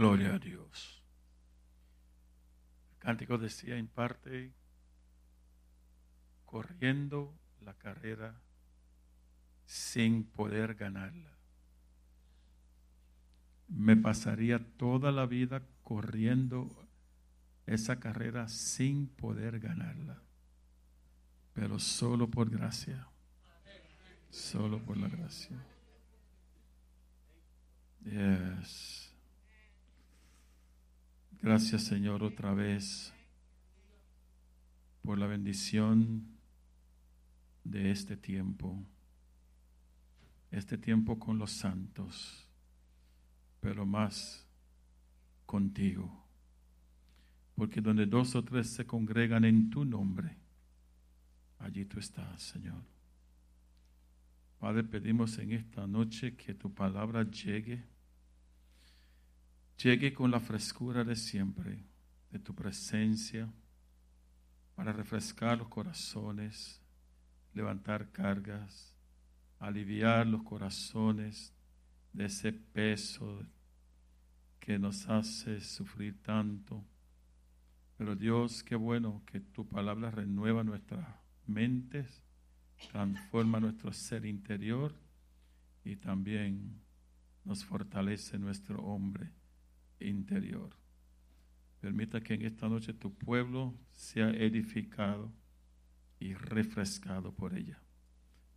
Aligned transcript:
Gloria 0.00 0.36
a 0.36 0.38
Dios. 0.38 1.04
El 2.92 2.98
cántico 3.00 3.36
decía 3.36 3.76
en 3.76 3.86
parte, 3.86 4.50
corriendo 6.46 7.38
la 7.60 7.74
carrera 7.74 8.40
sin 9.66 10.24
poder 10.24 10.74
ganarla. 10.74 11.36
Me 13.68 13.94
pasaría 13.94 14.58
toda 14.78 15.12
la 15.12 15.26
vida 15.26 15.60
corriendo 15.82 16.88
esa 17.66 18.00
carrera 18.00 18.48
sin 18.48 19.06
poder 19.06 19.60
ganarla, 19.60 20.22
pero 21.52 21.78
solo 21.78 22.26
por 22.26 22.48
gracia, 22.48 23.06
solo 24.30 24.82
por 24.82 24.96
la 24.96 25.10
gracia. 25.10 25.62
Yes. 28.02 29.09
Gracias 31.42 31.84
Señor 31.84 32.22
otra 32.22 32.52
vez 32.52 33.14
por 35.00 35.18
la 35.18 35.26
bendición 35.26 36.36
de 37.64 37.90
este 37.90 38.18
tiempo, 38.18 38.84
este 40.50 40.76
tiempo 40.76 41.18
con 41.18 41.38
los 41.38 41.52
santos, 41.52 42.46
pero 43.58 43.86
más 43.86 44.46
contigo. 45.46 46.26
Porque 47.54 47.80
donde 47.80 48.04
dos 48.04 48.34
o 48.34 48.44
tres 48.44 48.68
se 48.68 48.84
congregan 48.84 49.46
en 49.46 49.70
tu 49.70 49.86
nombre, 49.86 50.36
allí 51.58 51.86
tú 51.86 52.00
estás, 52.00 52.42
Señor. 52.42 52.82
Padre, 54.58 54.84
pedimos 54.84 55.38
en 55.38 55.52
esta 55.52 55.86
noche 55.86 56.36
que 56.36 56.52
tu 56.52 56.74
palabra 56.74 57.22
llegue, 57.30 57.82
llegue 59.82 60.12
con 60.12 60.30
la 60.30 60.40
frescura 60.40 61.04
de 61.04 61.16
siempre, 61.16 61.82
de 62.30 62.38
tu 62.38 62.54
presencia, 62.54 63.50
para 64.74 64.92
refrescar 64.92 65.58
los 65.58 65.68
corazones, 65.68 66.82
levantar 67.54 68.10
cargas, 68.10 68.94
aliviar 69.58 70.26
los 70.26 70.42
corazones 70.42 71.54
de 72.12 72.26
ese 72.26 72.52
peso 72.52 73.42
que 74.58 74.78
nos 74.78 75.08
hace 75.08 75.60
sufrir 75.60 76.20
tanto. 76.22 76.84
Pero 77.96 78.16
Dios, 78.16 78.62
qué 78.62 78.76
bueno 78.76 79.22
que 79.26 79.40
tu 79.40 79.66
palabra 79.66 80.10
renueva 80.10 80.62
nuestras 80.62 81.06
mentes, 81.46 82.22
transforma 82.90 83.60
nuestro 83.60 83.92
ser 83.92 84.24
interior 84.26 84.94
y 85.84 85.96
también 85.96 86.80
nos 87.44 87.64
fortalece 87.64 88.38
nuestro 88.38 88.82
hombre 88.82 89.39
interior. 90.00 90.70
Permita 91.80 92.20
que 92.20 92.34
en 92.34 92.42
esta 92.42 92.68
noche 92.68 92.92
tu 92.92 93.14
pueblo 93.14 93.74
sea 93.92 94.30
edificado 94.30 95.32
y 96.18 96.34
refrescado 96.34 97.32
por 97.32 97.54
ella. 97.54 97.80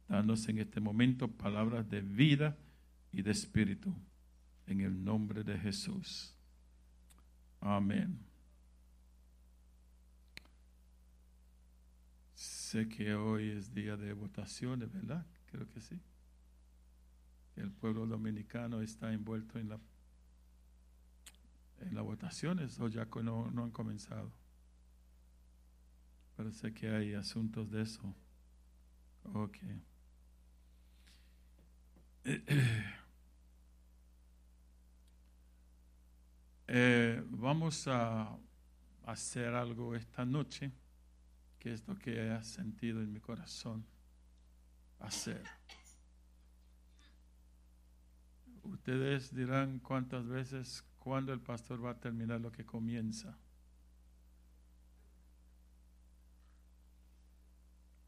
Danos 0.08 0.48
en 0.50 0.60
este 0.60 0.80
momento 0.80 1.30
palabras 1.30 1.90
de 1.90 2.02
vida 2.02 2.58
y 3.12 3.22
de 3.22 3.32
espíritu. 3.32 3.96
En 4.68 4.82
el 4.82 5.04
nombre 5.04 5.44
de 5.44 5.58
Jesús. 5.58 6.34
Amén. 7.60 8.20
Sé 12.34 12.90
que 12.90 13.14
hoy 13.14 13.52
es 13.52 13.74
día 13.74 13.96
de 13.96 14.14
votaciones, 14.14 14.92
¿verdad? 14.92 15.26
Creo 15.46 15.70
que 15.70 15.80
sí. 15.80 16.00
El 17.56 17.72
pueblo 17.72 18.06
dominicano 18.08 18.82
está 18.82 19.14
envuelto 19.14 19.60
en 19.60 19.70
la 19.70 19.80
en 21.84 21.96
las 21.96 22.04
votaciones 22.04 22.80
o 22.80 22.88
ya 22.88 23.08
no, 23.24 23.52
no 23.52 23.64
han 23.64 23.72
comenzado. 23.72 24.32
Sé 26.52 26.74
que 26.74 26.90
hay 26.90 27.14
asuntos 27.14 27.70
de 27.72 27.82
eso. 27.84 28.16
Ok. 29.34 29.58
Eh, 36.76 37.22
vamos 37.28 37.88
a 37.88 38.36
hacer 39.06 39.54
algo 39.54 39.96
esta 39.96 40.26
noche 40.26 40.72
que 41.60 41.72
es 41.72 41.88
lo 41.88 41.96
que 42.00 42.36
he 42.36 42.44
sentido 42.44 43.02
en 43.02 43.14
mi 43.14 43.20
corazón 43.20 43.86
hacer. 45.00 45.44
Ustedes 48.64 49.36
dirán 49.36 49.80
cuántas 49.80 50.28
veces, 50.28 50.84
cuándo 51.04 51.34
el 51.34 51.40
pastor 51.40 51.84
va 51.84 51.92
a 51.92 52.00
terminar 52.00 52.40
lo 52.40 52.52
que 52.52 52.66
comienza. 52.66 53.38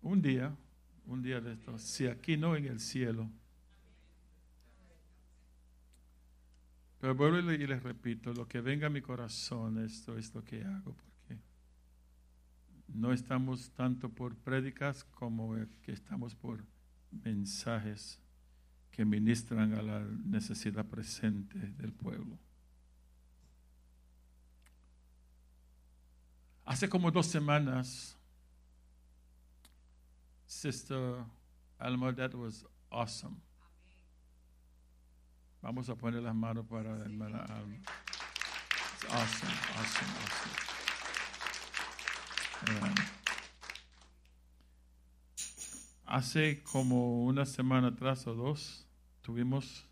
Un 0.01 0.21
día, 0.21 0.55
un 1.07 1.21
día 1.21 1.41
de 1.41 1.53
estos, 1.53 1.81
si 1.81 2.07
aquí 2.07 2.37
no 2.37 2.55
en 2.55 2.65
el 2.65 2.79
cielo. 2.79 3.29
Pero 6.99 7.15
vuelvo 7.15 7.51
y 7.51 7.67
les 7.67 7.83
repito, 7.83 8.33
lo 8.33 8.47
que 8.47 8.61
venga 8.61 8.87
a 8.87 8.89
mi 8.89 9.01
corazón, 9.01 9.83
esto 9.83 10.17
es 10.17 10.33
lo 10.33 10.43
que 10.43 10.63
hago 10.63 10.95
no 12.95 13.11
estamos 13.11 13.71
tanto 13.71 14.09
por 14.09 14.35
prédicas 14.35 15.03
como 15.03 15.55
que 15.81 15.91
estamos 15.91 16.35
por 16.35 16.63
mensajes 17.11 18.19
que 18.91 19.05
ministran 19.05 19.73
a 19.73 19.81
la 19.81 19.99
necesidad 19.99 20.85
presente 20.85 21.59
del 21.59 21.91
pueblo. 21.91 22.37
Hace 26.65 26.89
como 26.89 27.11
dos 27.11 27.27
semanas, 27.27 28.17
Sister 30.47 31.23
Alma, 31.77 32.11
that 32.13 32.33
was 32.33 32.65
awesome. 32.91 33.39
Vamos 35.61 35.89
a 35.89 35.95
poner 35.95 36.23
las 36.23 36.33
manos 36.33 36.65
para 36.67 36.89
hermana 36.97 37.45
Alma. 37.45 37.75
It's 37.75 39.05
awesome, 39.05 39.53
awesome, 39.77 40.11
awesome. 40.23 40.75
Hace 46.07 46.63
como 46.63 47.25
una 47.25 47.45
semana 47.45 47.89
atrás 47.89 48.25
o 48.25 48.33
dos 48.33 48.87
tuvimos 49.21 49.85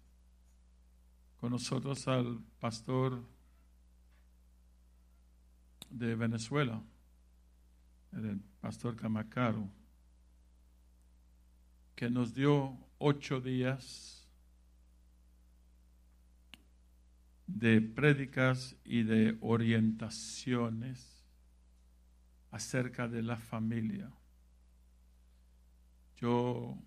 con 1.39 1.51
nosotros 1.51 2.07
al 2.07 2.39
pastor 2.59 3.21
de 5.89 6.15
Venezuela, 6.15 6.81
el 8.11 8.39
pastor 8.61 8.95
Camacaro, 8.95 9.69
que 11.95 12.09
nos 12.09 12.33
dio 12.33 12.77
ocho 12.97 13.41
días 13.41 14.27
de 17.47 17.81
prédicas 17.81 18.75
y 18.83 19.03
de 19.03 19.37
orientaciones 19.41 21.23
acerca 22.51 23.07
de 23.07 23.21
la 23.21 23.37
familia. 23.37 24.11
Yo 26.17 26.77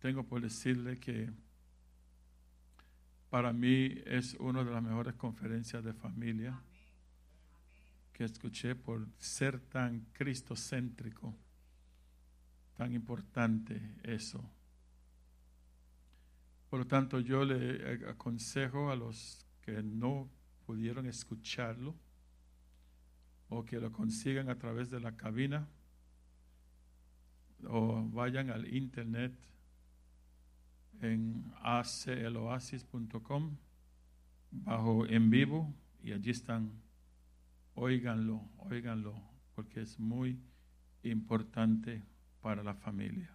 tengo 0.00 0.24
por 0.24 0.40
decirle 0.40 0.98
que 0.98 1.30
para 3.28 3.52
mí 3.52 3.94
es 4.06 4.34
una 4.34 4.64
de 4.64 4.72
las 4.72 4.82
mejores 4.82 5.14
conferencias 5.14 5.84
de 5.84 5.92
familia 5.92 6.60
que 8.20 8.26
escuché 8.26 8.74
por 8.74 9.08
ser 9.16 9.58
tan 9.60 10.00
cristocéntrico, 10.12 11.34
tan 12.76 12.92
importante 12.92 13.96
eso. 14.02 14.44
Por 16.68 16.80
lo 16.80 16.86
tanto, 16.86 17.20
yo 17.20 17.46
le 17.46 18.06
aconsejo 18.10 18.90
a 18.90 18.94
los 18.94 19.46
que 19.62 19.82
no 19.82 20.28
pudieron 20.66 21.06
escucharlo, 21.06 21.96
o 23.48 23.64
que 23.64 23.80
lo 23.80 23.90
consigan 23.90 24.50
a 24.50 24.58
través 24.58 24.90
de 24.90 25.00
la 25.00 25.16
cabina 25.16 25.66
o 27.64 28.06
vayan 28.06 28.50
al 28.50 28.70
internet 28.70 29.32
en 31.00 31.50
acloasis.com 31.62 33.56
bajo 34.50 35.06
en 35.06 35.30
vivo 35.30 35.74
y 36.02 36.12
allí 36.12 36.32
están. 36.32 36.89
Óiganlo, 37.82 38.46
óiganlo, 38.58 39.14
porque 39.54 39.80
es 39.80 39.98
muy 39.98 40.38
importante 41.02 42.02
para 42.42 42.62
la 42.62 42.74
familia. 42.74 43.34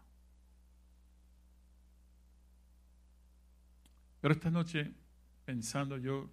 Pero 4.22 4.36
esta 4.36 4.52
noche, 4.52 4.94
pensando 5.46 5.98
yo 5.98 6.30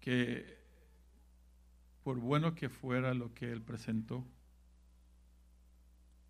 que 0.00 0.58
por 2.02 2.18
bueno 2.18 2.54
que 2.54 2.68
fuera 2.68 3.14
lo 3.14 3.32
que 3.32 3.50
él 3.50 3.62
presentó, 3.62 4.22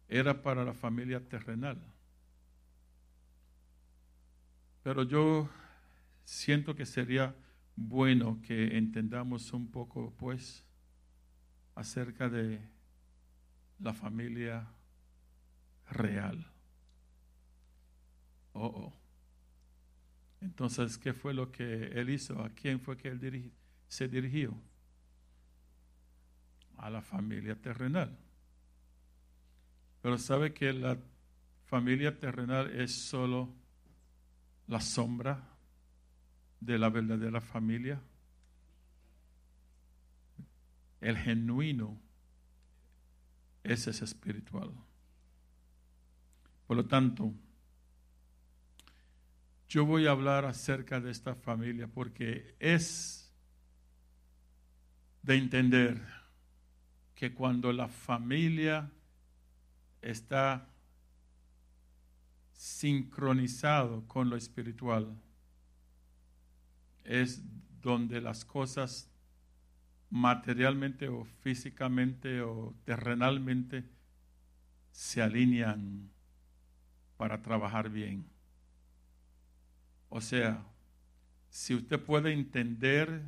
era 0.07 0.43
para 0.43 0.65
la 0.65 0.75
familia 0.75 1.29
terrenal. 1.29 1.83
Pero 4.85 5.03
yo 5.03 5.49
siento 6.25 6.77
que 6.77 6.87
sería 6.87 7.35
bueno 7.81 8.41
que 8.43 8.77
entendamos 8.77 9.55
un 9.55 9.71
poco, 9.71 10.13
pues, 10.19 10.67
acerca 11.75 12.29
de 12.29 12.61
la 13.79 13.95
familia 13.95 14.69
real. 15.91 16.47
Oh, 18.53 18.67
oh. 18.67 18.93
Entonces, 20.43 20.99
¿qué 20.99 21.15
fue 21.15 21.33
lo 21.33 21.51
que 21.51 21.87
él 21.87 22.11
hizo? 22.11 22.43
¿A 22.43 22.51
quién 22.51 22.81
fue 22.81 22.99
que 22.99 23.09
él 23.09 23.53
se 23.89 24.09
dirigió? 24.09 24.55
A 26.77 26.91
la 26.91 27.01
familia 27.01 27.57
terrenal. 27.57 28.19
Pero 30.03 30.19
sabe 30.19 30.53
que 30.53 30.73
la 30.75 30.99
familia 31.65 32.19
terrenal 32.19 32.71
es 32.79 32.95
solo 32.95 33.55
la 34.67 34.81
sombra 34.81 35.50
de 36.61 36.79
la 36.79 36.89
verdadera 36.89 37.41
familia. 37.41 38.01
El 41.01 41.17
genuino 41.17 41.99
ese 43.63 43.91
es 43.91 44.03
espiritual. 44.03 44.73
Por 46.67 46.77
lo 46.77 46.87
tanto, 46.87 47.33
yo 49.69 49.85
voy 49.85 50.07
a 50.07 50.13
hablar 50.13 50.45
acerca 50.45 51.01
de 51.01 51.11
esta 51.11 51.35
familia 51.35 51.87
porque 51.89 52.55
es 52.59 53.33
de 55.23 55.37
entender 55.37 56.03
que 57.15 57.35
cuando 57.35 57.73
la 57.73 57.89
familia 57.89 58.91
está 60.01 60.69
sincronizado 62.53 64.07
con 64.09 64.31
lo 64.31 64.37
espiritual, 64.37 65.15
es 67.11 67.43
donde 67.83 68.21
las 68.21 68.45
cosas 68.45 69.11
materialmente 70.11 71.09
o 71.09 71.25
físicamente 71.25 72.41
o 72.41 72.73
terrenalmente 72.85 73.85
se 74.93 75.21
alinean 75.21 76.09
para 77.17 77.43
trabajar 77.43 77.91
bien. 77.91 78.25
O 80.09 80.21
sea, 80.21 80.65
si 81.49 81.75
usted 81.75 82.01
puede 82.01 82.33
entender 82.33 83.23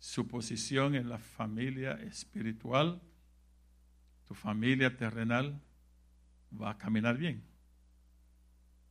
su 0.00 0.26
posición 0.26 0.96
en 0.96 1.08
la 1.08 1.18
familia 1.18 1.92
espiritual, 2.02 3.00
tu 4.26 4.34
familia 4.34 4.96
terrenal 4.96 5.60
va 6.60 6.70
a 6.70 6.78
caminar 6.78 7.16
bien. 7.16 7.44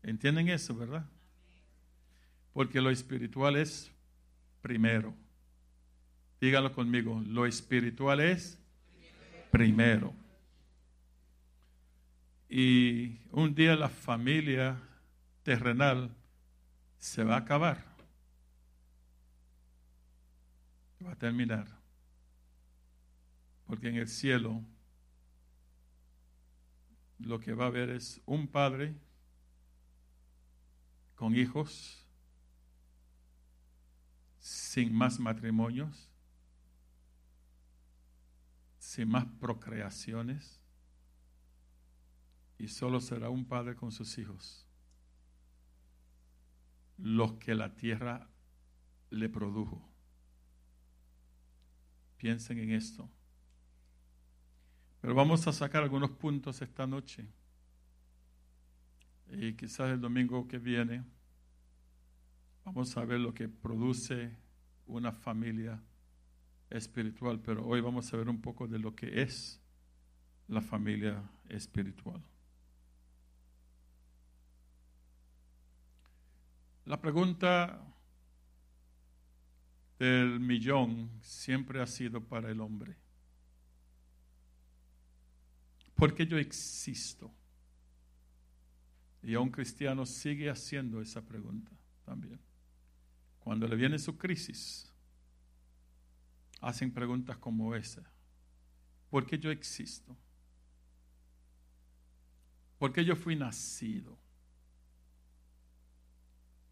¿Entienden 0.02 0.48
eso, 0.48 0.76
verdad? 0.76 1.06
Porque 2.54 2.80
lo 2.80 2.90
espiritual 2.90 3.58
es 3.58 3.92
primero. 4.62 5.14
Dígalo 6.40 6.72
conmigo, 6.72 7.22
lo 7.26 7.46
espiritual 7.46 8.20
es 8.20 8.60
primero. 9.52 10.14
Y 12.50 13.20
un 13.32 13.54
día 13.54 13.76
la 13.76 13.90
familia 13.90 14.80
terrenal 15.44 16.16
se 16.98 17.24
va 17.24 17.36
a 17.36 17.40
acabar. 17.40 17.84
Va 21.06 21.12
a 21.12 21.16
terminar. 21.16 21.68
Porque 23.66 23.90
en 23.90 23.96
el 23.96 24.08
cielo 24.08 24.64
lo 27.20 27.40
que 27.40 27.54
va 27.54 27.66
a 27.66 27.68
haber 27.68 27.90
es 27.90 28.22
un 28.26 28.48
padre 28.48 28.96
con 31.16 31.36
hijos, 31.36 32.07
sin 34.48 34.94
más 34.94 35.20
matrimonios, 35.20 36.10
sin 38.78 39.10
más 39.10 39.26
procreaciones, 39.42 40.62
y 42.58 42.70
solo 42.70 43.02
será 43.02 43.30
un 43.30 43.44
padre 43.44 43.76
con 43.76 43.92
sus 43.92 44.18
hijos, 44.18 44.66
los 46.98 47.34
que 47.34 47.56
la 47.56 47.76
tierra 47.76 48.30
le 49.10 49.28
produjo. 49.28 49.86
Piensen 52.16 52.60
en 52.60 52.72
esto. 52.72 53.12
Pero 55.02 55.14
vamos 55.14 55.46
a 55.48 55.52
sacar 55.52 55.84
algunos 55.84 56.12
puntos 56.12 56.62
esta 56.62 56.88
noche. 56.88 57.28
Y 59.30 59.56
quizás 59.56 59.90
el 59.90 60.00
domingo 60.00 60.48
que 60.48 60.58
viene 60.58 61.17
vamos 62.68 62.98
a 62.98 63.06
ver 63.06 63.22
lo 63.22 63.34
que 63.34 63.48
produce 63.48 64.30
una 64.88 65.14
familia 65.14 65.82
espiritual, 66.70 67.40
pero 67.40 67.66
hoy 67.66 67.80
vamos 67.80 68.14
a 68.14 68.18
ver 68.18 68.28
un 68.28 68.42
poco 68.42 68.68
de 68.68 68.78
lo 68.78 68.94
que 68.94 69.22
es 69.22 69.62
la 70.50 70.60
familia 70.60 71.24
espiritual. 71.48 72.22
La 76.84 77.00
pregunta 77.00 77.82
del 79.98 80.38
millón 80.42 81.10
siempre 81.22 81.82
ha 81.82 81.88
sido 81.88 82.22
para 82.22 82.52
el 82.52 82.60
hombre. 82.60 82.98
¿Por 85.96 86.14
qué 86.14 86.28
yo 86.28 86.38
existo? 86.38 87.32
Y 89.24 89.36
a 89.36 89.40
un 89.40 89.52
cristiano 89.52 90.06
sigue 90.06 90.50
haciendo 90.50 91.00
esa 91.02 91.22
pregunta 91.22 91.72
también. 92.04 92.47
Cuando 93.48 93.66
le 93.66 93.78
viene 93.78 93.98
su 93.98 94.18
crisis, 94.18 94.94
hacen 96.60 96.92
preguntas 96.92 97.38
como 97.38 97.76
esa. 97.76 98.04
¿Por 99.10 99.26
qué 99.26 99.40
yo 99.40 99.52
existo? 99.52 100.18
¿Por 102.78 102.92
qué 102.92 103.06
yo 103.06 103.16
fui 103.16 103.38
nacido? 103.38 104.18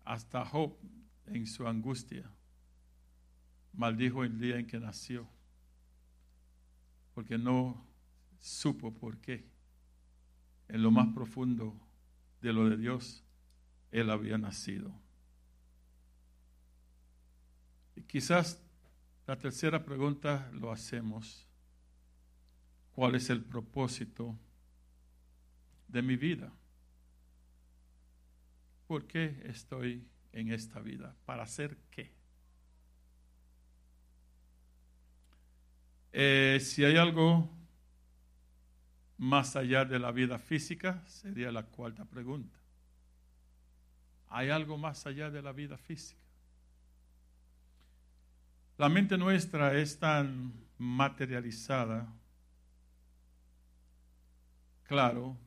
Hasta 0.03 0.43
Job, 0.43 0.75
en 1.27 1.47
su 1.47 1.65
angustia, 1.65 2.29
maldijo 3.71 4.25
el 4.25 4.37
día 4.37 4.59
en 4.59 4.67
que 4.67 4.77
nació, 4.77 5.29
porque 7.13 7.37
no 7.37 7.87
supo 8.37 8.93
por 8.93 9.17
qué. 9.19 9.49
En 10.67 10.83
lo 10.83 10.91
más 10.91 11.07
profundo 11.13 11.73
de 12.41 12.51
lo 12.51 12.69
de 12.69 12.75
Dios, 12.75 13.23
él 13.91 14.09
había 14.09 14.37
nacido. 14.37 15.04
Y 17.95 18.01
quizás 18.01 18.61
la 19.27 19.37
tercera 19.37 19.83
pregunta 19.83 20.49
lo 20.53 20.71
hacemos. 20.71 21.47
¿Cuál 22.93 23.15
es 23.15 23.29
el 23.29 23.43
propósito 23.43 24.37
de 25.87 26.01
mi 26.01 26.15
vida? 26.15 26.51
¿Por 28.87 29.05
qué 29.07 29.41
estoy 29.45 30.07
en 30.31 30.51
esta 30.51 30.79
vida? 30.79 31.15
¿Para 31.25 31.43
hacer 31.43 31.77
qué? 31.91 32.11
Eh, 36.13 36.59
si 36.61 36.85
hay 36.85 36.95
algo 36.95 37.49
más 39.17 39.55
allá 39.55 39.85
de 39.85 39.99
la 39.99 40.11
vida 40.11 40.37
física, 40.37 41.03
sería 41.07 41.51
la 41.51 41.63
cuarta 41.63 42.05
pregunta. 42.05 42.57
¿Hay 44.29 44.49
algo 44.49 44.77
más 44.77 45.05
allá 45.05 45.29
de 45.29 45.41
la 45.41 45.51
vida 45.51 45.77
física? 45.77 46.24
La 48.77 48.89
mente 48.89 49.17
nuestra 49.17 49.73
es 49.73 49.99
tan 49.99 50.53
materializada, 50.77 52.13
claro, 54.83 55.37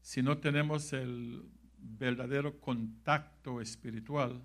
si 0.00 0.20
no 0.20 0.38
tenemos 0.38 0.92
el 0.92 1.48
verdadero 1.78 2.60
contacto 2.60 3.60
espiritual, 3.60 4.42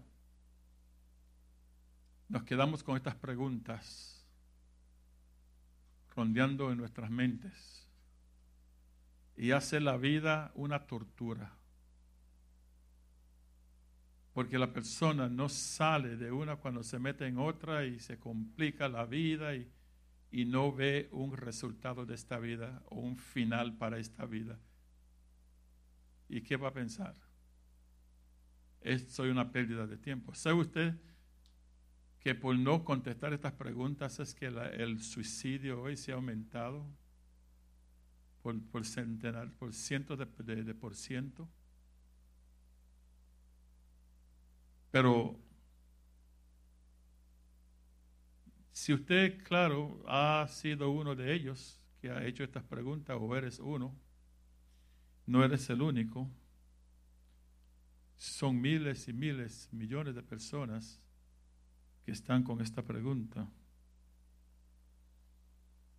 nos 2.29 2.43
quedamos 2.43 2.83
con 2.83 2.95
estas 2.95 3.15
preguntas 3.15 4.23
rondeando 6.15 6.71
en 6.71 6.77
nuestras 6.77 7.09
mentes. 7.09 7.87
Y 9.35 9.51
hace 9.51 9.79
la 9.79 9.97
vida 9.97 10.51
una 10.53 10.85
tortura 10.85 11.57
porque 14.37 14.59
la 14.59 14.71
persona 14.71 15.27
no 15.27 15.49
sale 15.49 16.15
de 16.15 16.31
una 16.31 16.57
cuando 16.57 16.83
se 16.83 16.99
mete 16.99 17.25
en 17.25 17.39
otra 17.39 17.85
y 17.85 17.99
se 17.99 18.19
complica 18.19 18.87
la 18.87 19.03
vida 19.03 19.55
y, 19.55 19.67
no 20.45 20.71
ve 20.71 21.09
un 21.11 21.35
resultado 21.35 22.05
de 22.05 22.13
esta 22.13 22.37
vida 22.37 22.83
o 22.85 22.99
un 22.99 23.17
final 23.17 23.75
para 23.79 23.97
esta 23.97 24.27
vida. 24.27 24.59
¿Y 26.29 26.41
qué 26.41 26.55
va 26.55 26.67
a 26.67 26.73
pensar? 26.73 27.15
Es, 28.81 29.11
soy 29.11 29.31
una 29.31 29.51
pérdida 29.51 29.87
de 29.87 29.97
tiempo. 29.97 30.35
¿Sabe 30.35 30.59
usted 30.59 30.93
que 32.19 32.35
por 32.35 32.55
no 32.55 32.85
contestar 32.85 33.33
estas 33.33 33.53
preguntas 33.53 34.19
es 34.19 34.35
que 34.35 34.45
el 34.45 35.01
suicidio 35.01 35.81
hoy 35.81 35.97
se 35.97 36.11
ha 36.11 36.15
aumentado 36.15 36.85
por, 38.43 38.61
por, 38.65 38.85
centenar, 38.85 39.51
por 39.53 39.73
cientos 39.73 40.19
de 40.19 40.75
por 40.75 40.95
ciento? 40.95 41.49
Pero 44.91 45.37
si 48.71 48.93
usted, 48.93 49.43
claro, 49.43 50.03
ha 50.07 50.47
sido 50.49 50.91
uno 50.91 51.15
de 51.15 51.33
ellos 51.33 51.81
que 51.99 52.11
ha 52.11 52.23
hecho 52.23 52.43
estas 52.43 52.63
preguntas 52.63 53.17
o 53.19 53.35
eres 53.35 53.59
uno, 53.59 53.95
no 55.25 55.43
eres 55.43 55.69
el 55.69 55.81
único. 55.81 56.29
Son 58.15 58.59
miles 58.59 59.07
y 59.07 59.13
miles, 59.13 59.67
millones 59.71 60.15
de 60.15 60.23
personas 60.23 60.99
que 62.05 62.11
están 62.11 62.43
con 62.43 62.61
esta 62.61 62.81
pregunta. 62.83 63.47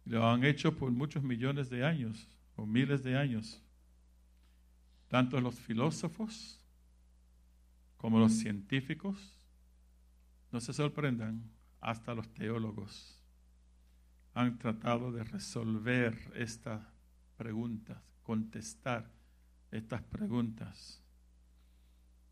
Lo 0.05 0.27
han 0.27 0.45
hecho 0.45 0.75
por 0.75 0.91
muchos 0.91 1.23
millones 1.23 1.69
de 1.69 1.85
años 1.85 2.27
o 2.57 2.65
miles 2.65 3.03
de 3.03 3.17
años. 3.17 3.63
Tanto 5.09 5.41
los 5.41 5.57
filósofos 5.57 6.58
como 7.99 8.19
los 8.19 8.33
científicos, 8.33 9.39
no 10.51 10.61
se 10.61 10.73
sorprendan, 10.73 11.51
hasta 11.81 12.15
los 12.15 12.33
teólogos 12.33 13.19
han 14.39 14.57
tratado 14.57 15.11
de 15.11 15.25
resolver 15.25 16.17
estas 16.37 16.81
preguntas, 17.37 18.01
contestar 18.23 19.11
estas 19.73 20.01
preguntas. 20.03 21.03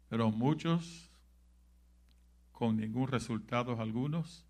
Pero 0.08 0.30
muchos 0.30 1.10
con 2.52 2.76
ningún 2.76 3.08
resultado 3.08 3.80
algunos, 3.80 4.46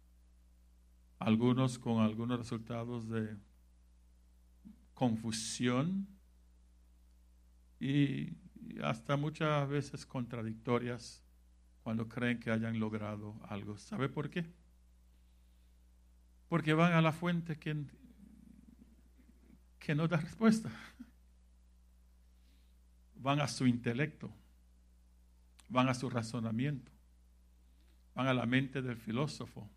algunos 1.19 1.79
con 1.79 2.03
algunos 2.03 2.39
resultados 2.39 3.09
de 3.09 3.39
confusión 4.93 6.07
y 7.81 8.35
hasta 8.83 9.17
muchas 9.17 9.69
veces 9.69 10.07
contradictorias 10.07 11.23
cuando 11.83 12.09
creen 12.09 12.41
que 12.41 12.51
hayan 12.51 12.79
logrado 12.79 13.35
algo. 13.49 13.77
¿Sabe 13.79 14.09
por 14.09 14.31
qué? 14.31 14.45
Porque 16.49 16.75
van 16.75 16.93
a 16.93 17.01
la 17.01 17.13
fuente 17.13 17.57
que, 17.59 17.77
que 19.79 19.95
no 19.95 20.09
da 20.09 20.17
respuesta. 20.19 20.71
Van 23.17 23.41
a 23.41 23.49
su 23.49 23.67
intelecto, 23.67 24.31
van 25.69 25.89
a 25.89 25.95
su 25.95 26.09
razonamiento 26.09 26.97
van 28.17 28.29
a 28.29 28.35
la 28.35 28.47
mente 28.47 28.81
del 28.81 28.97
filósofo 28.97 29.69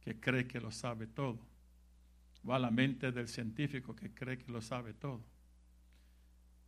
que 0.00 0.18
cree 0.18 0.46
que 0.46 0.60
lo 0.60 0.70
sabe 0.70 1.08
todo. 1.08 1.40
Va 2.48 2.56
a 2.56 2.60
la 2.60 2.70
mente 2.70 3.10
del 3.10 3.26
científico 3.26 3.96
que 3.96 4.14
cree 4.14 4.38
que 4.38 4.50
lo 4.50 4.62
sabe 4.62 4.94
todo. 4.94 5.20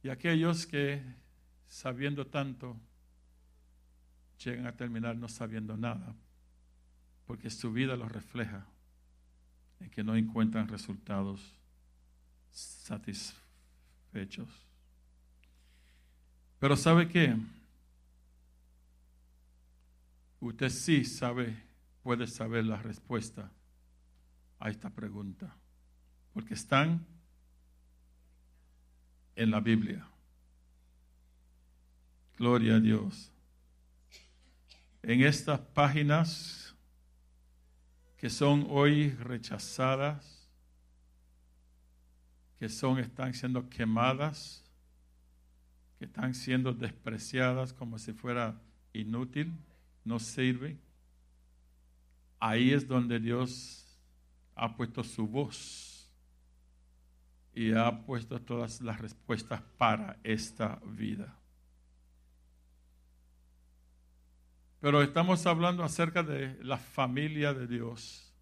Y 0.04 0.10
aquellos 0.10 0.66
que, 0.66 1.02
sabiendo 1.66 2.26
tanto, 2.26 2.76
llegan 4.44 4.66
a 4.66 4.76
terminar 4.76 5.16
no 5.16 5.30
sabiendo 5.30 5.78
nada, 5.78 6.14
porque 7.26 7.48
su 7.48 7.72
vida 7.72 7.96
lo 7.96 8.06
refleja 8.06 8.66
en 9.80 9.88
que 9.88 10.04
no 10.04 10.14
encuentran 10.14 10.68
resultados 10.68 11.40
satisfechos. 12.50 14.50
Pero 16.60 16.76
¿sabe 16.76 17.08
qué? 17.08 17.34
usted 20.40 20.68
sí 20.68 21.06
sabe, 21.06 21.56
puede 22.02 22.26
saber 22.26 22.66
la 22.66 22.76
respuesta 22.76 23.50
a 24.58 24.68
esta 24.68 24.90
pregunta, 24.90 25.56
porque 26.34 26.52
están 26.52 27.06
en 29.36 29.50
la 29.50 29.60
Biblia. 29.60 30.06
Gloria 32.36 32.76
a 32.76 32.80
Dios. 32.80 33.30
En 35.02 35.22
estas 35.22 35.60
páginas 35.60 36.74
que 38.16 38.30
son 38.30 38.66
hoy 38.70 39.10
rechazadas, 39.10 40.48
que 42.58 42.68
son 42.68 42.98
están 42.98 43.34
siendo 43.34 43.68
quemadas, 43.68 44.64
que 45.98 46.06
están 46.06 46.34
siendo 46.34 46.72
despreciadas 46.72 47.72
como 47.72 47.98
si 47.98 48.12
fuera 48.12 48.60
inútil 48.92 49.52
no 50.04 50.18
sirve, 50.18 50.78
ahí 52.40 52.72
es 52.72 52.86
donde 52.86 53.20
Dios 53.20 53.86
ha 54.54 54.74
puesto 54.74 55.04
su 55.04 55.26
voz 55.26 55.93
y 57.54 57.72
ha 57.72 58.04
puesto 58.04 58.40
todas 58.40 58.80
las 58.80 59.00
respuestas 59.00 59.62
para 59.78 60.18
esta 60.24 60.80
vida. 60.84 61.38
Pero 64.80 65.02
estamos 65.02 65.46
hablando 65.46 65.82
acerca 65.82 66.22
de 66.22 66.62
la 66.62 66.76
familia 66.76 67.54
de 67.54 67.66
Dios. 67.66 68.34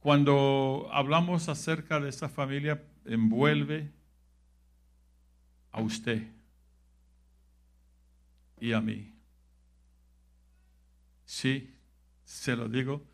Cuando 0.00 0.88
hablamos 0.90 1.48
acerca 1.48 2.00
de 2.00 2.08
esa 2.08 2.28
familia, 2.28 2.82
envuelve 3.04 3.92
a 5.70 5.80
usted 5.80 6.26
y 8.58 8.72
a 8.72 8.80
mí. 8.80 9.14
Sí, 11.24 11.76
se 12.24 12.56
lo 12.56 12.68
digo, 12.68 13.04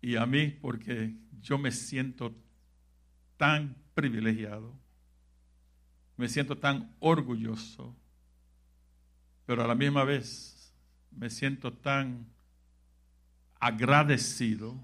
y 0.00 0.16
a 0.16 0.26
mí 0.26 0.48
porque 0.48 1.14
yo 1.40 1.58
me 1.58 1.72
siento 1.72 2.34
tan 3.36 3.76
privilegiado, 3.94 4.72
me 6.16 6.28
siento 6.28 6.56
tan 6.56 6.94
orgulloso, 6.98 7.94
pero 9.46 9.62
a 9.62 9.66
la 9.66 9.74
misma 9.74 10.04
vez 10.04 10.74
me 11.10 11.30
siento 11.30 11.72
tan 11.72 12.26
agradecido 13.60 14.76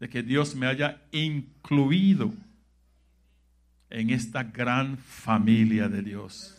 de 0.00 0.08
que 0.08 0.22
Dios 0.22 0.54
me 0.54 0.66
haya 0.66 1.02
incluido 1.12 2.32
en 3.90 4.10
esta 4.10 4.44
gran 4.44 4.96
familia 4.98 5.88
de 5.88 6.02
Dios. 6.02 6.57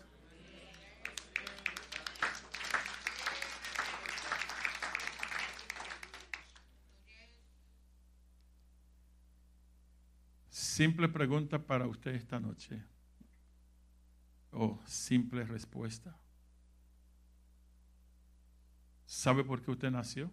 Simple 10.79 11.09
pregunta 11.09 11.59
para 11.59 11.87
usted 11.87 12.15
esta 12.15 12.39
noche. 12.39 12.81
O 14.53 14.79
simple 14.85 15.43
respuesta. 15.43 16.17
¿Sabe 19.05 19.43
por 19.43 19.61
qué 19.61 19.71
usted 19.71 19.91
nació? 19.91 20.31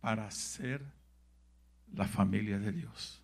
Para 0.00 0.28
ser 0.32 0.84
la 1.94 2.08
familia 2.08 2.58
de 2.58 2.72
Dios. 2.72 3.22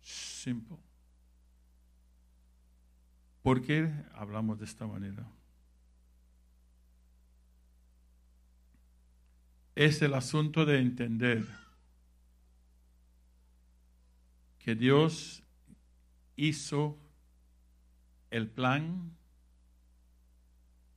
Simple. 0.00 0.78
¿Por 3.42 3.60
qué 3.60 3.92
hablamos 4.14 4.58
de 4.58 4.64
esta 4.64 4.86
manera? 4.86 5.30
Es 9.74 10.02
el 10.02 10.14
asunto 10.14 10.66
de 10.66 10.78
entender 10.78 11.46
que 14.58 14.74
Dios 14.74 15.42
hizo 16.36 16.98
el 18.30 18.48
plan, 18.48 19.16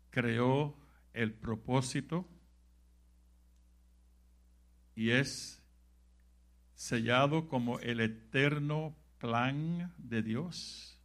creó 0.09 0.75
el 1.13 1.33
propósito 1.33 2.27
y 4.95 5.11
es 5.11 5.61
sellado 6.75 7.47
como 7.47 7.79
el 7.79 7.99
eterno 7.99 8.95
plan 9.17 9.93
de 9.97 10.21
Dios 10.21 10.99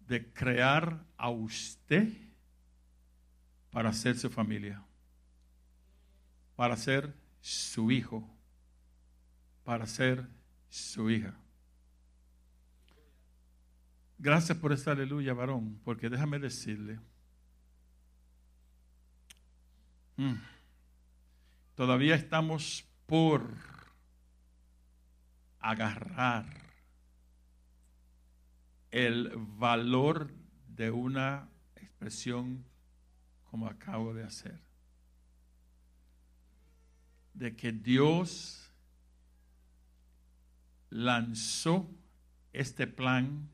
de 0.00 0.32
crear 0.32 1.04
a 1.16 1.30
usted 1.30 2.12
para 3.70 3.92
ser 3.92 4.16
su 4.16 4.30
familia 4.30 4.85
para 6.56 6.76
ser 6.76 7.14
su 7.40 7.90
hijo, 7.90 8.28
para 9.62 9.86
ser 9.86 10.26
su 10.68 11.10
hija. 11.10 11.34
Gracias 14.18 14.56
por 14.56 14.72
esta 14.72 14.92
aleluya, 14.92 15.34
varón, 15.34 15.78
porque 15.84 16.08
déjame 16.08 16.38
decirle, 16.38 16.98
mm, 20.16 20.34
todavía 21.74 22.14
estamos 22.14 22.86
por 23.04 23.46
agarrar 25.60 26.46
el 28.90 29.30
valor 29.36 30.32
de 30.68 30.90
una 30.90 31.50
expresión 31.76 32.64
como 33.50 33.68
acabo 33.68 34.14
de 34.14 34.24
hacer. 34.24 34.65
De 37.36 37.54
que 37.54 37.70
Dios 37.70 38.70
lanzó 40.88 41.88
este 42.52 42.86
plan 42.86 43.48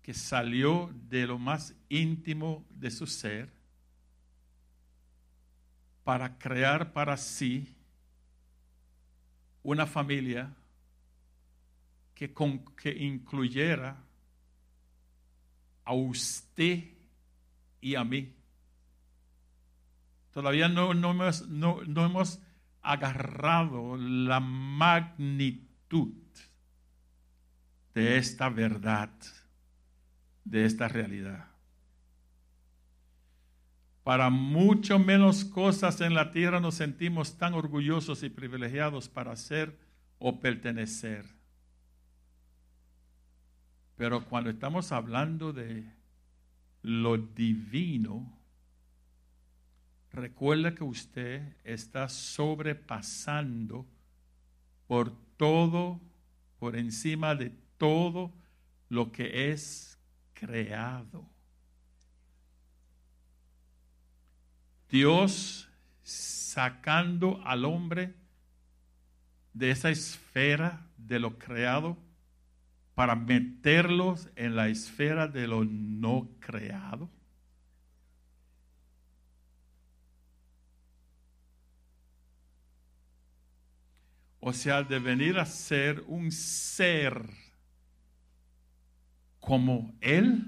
que 0.00 0.14
salió 0.14 0.92
de 1.08 1.26
lo 1.26 1.38
más 1.38 1.74
íntimo 1.88 2.64
de 2.70 2.90
su 2.90 3.06
ser 3.06 3.52
para 6.04 6.38
crear 6.38 6.92
para 6.92 7.16
sí 7.16 7.74
una 9.62 9.86
familia 9.86 10.54
que, 12.14 12.32
que 12.76 12.90
incluyera 12.90 13.96
a 15.84 15.94
usted 15.94 16.84
y 17.80 17.94
a 17.94 18.04
mí. 18.04 18.33
Todavía 20.34 20.68
no, 20.68 20.94
no, 20.94 21.12
hemos, 21.12 21.48
no, 21.48 21.80
no 21.86 22.04
hemos 22.04 22.40
agarrado 22.82 23.96
la 23.96 24.40
magnitud 24.40 26.12
de 27.94 28.18
esta 28.18 28.48
verdad, 28.48 29.10
de 30.44 30.64
esta 30.66 30.88
realidad. 30.88 31.46
Para 34.02 34.28
mucho 34.28 34.98
menos 34.98 35.44
cosas 35.44 36.00
en 36.00 36.14
la 36.14 36.32
tierra 36.32 36.58
nos 36.60 36.74
sentimos 36.74 37.38
tan 37.38 37.54
orgullosos 37.54 38.24
y 38.24 38.28
privilegiados 38.28 39.08
para 39.08 39.36
ser 39.36 39.78
o 40.18 40.40
pertenecer. 40.40 41.24
Pero 43.96 44.24
cuando 44.24 44.50
estamos 44.50 44.90
hablando 44.90 45.52
de 45.52 45.88
lo 46.82 47.16
divino, 47.16 48.43
recuerda 50.14 50.74
que 50.74 50.84
usted 50.84 51.42
está 51.64 52.08
sobrepasando 52.08 53.86
por 54.86 55.12
todo, 55.36 56.00
por 56.58 56.76
encima 56.76 57.34
de 57.34 57.50
todo 57.76 58.32
lo 58.88 59.12
que 59.12 59.50
es 59.50 59.98
creado. 60.32 61.28
Dios 64.88 65.68
sacando 66.02 67.40
al 67.44 67.64
hombre 67.64 68.14
de 69.52 69.70
esa 69.70 69.90
esfera 69.90 70.86
de 70.96 71.18
lo 71.18 71.38
creado 71.38 71.96
para 72.94 73.16
meterlos 73.16 74.28
en 74.36 74.54
la 74.54 74.68
esfera 74.68 75.26
de 75.26 75.48
lo 75.48 75.64
no 75.64 76.28
creado. 76.38 77.10
O 84.46 84.52
sea, 84.52 84.82
de 84.82 84.98
venir 84.98 85.38
a 85.38 85.46
ser 85.46 86.04
un 86.06 86.30
ser 86.30 87.30
como 89.40 89.96
Él. 90.02 90.44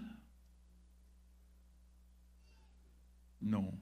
No. 3.40 3.72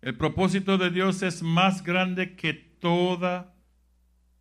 El 0.00 0.16
propósito 0.16 0.78
de 0.78 0.90
Dios 0.90 1.22
es 1.22 1.42
más 1.42 1.82
grande 1.82 2.36
que 2.36 2.54
toda 2.54 3.52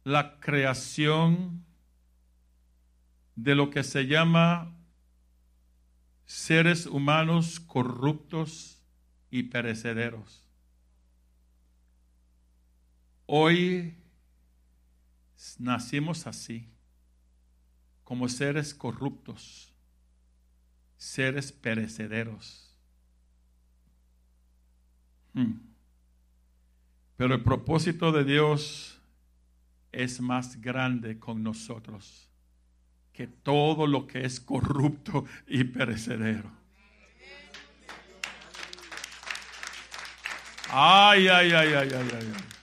la 0.03 0.39
creación 0.39 1.65
de 3.35 3.55
lo 3.55 3.71
que 3.71 3.81
se 3.81 4.05
llama 4.05 4.77
seres 6.25 6.85
humanos 6.85 7.59
corruptos 7.59 8.83
y 9.31 9.41
perecederos. 9.41 10.40
Hoy 13.33 13.95
nacimos 15.57 16.27
así, 16.27 16.67
como 18.03 18.27
seres 18.27 18.73
corruptos, 18.73 19.73
seres 20.97 21.53
perecederos. 21.53 22.77
Hmm. 25.31 25.53
Pero 27.15 27.35
el 27.35 27.41
propósito 27.41 28.11
de 28.11 28.25
Dios 28.25 28.99
es 29.93 30.19
más 30.19 30.59
grande 30.59 31.17
con 31.17 31.41
nosotros 31.41 32.27
que 33.13 33.27
todo 33.27 33.87
lo 33.87 34.07
que 34.07 34.25
es 34.25 34.41
corrupto 34.41 35.23
y 35.47 35.63
perecedero. 35.63 36.51
Ay, 40.67 41.29
ay, 41.29 41.53
ay, 41.53 41.73
ay, 41.73 41.89
ay, 41.93 42.09
ay. 42.13 42.60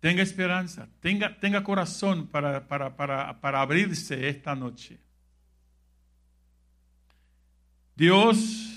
Tenga 0.00 0.22
esperanza, 0.22 0.88
tenga, 1.00 1.38
tenga 1.40 1.62
corazón 1.64 2.26
para, 2.28 2.66
para, 2.68 2.96
para, 2.96 3.40
para 3.40 3.60
abrirse 3.60 4.28
esta 4.28 4.54
noche. 4.54 4.98
Dios 7.96 8.76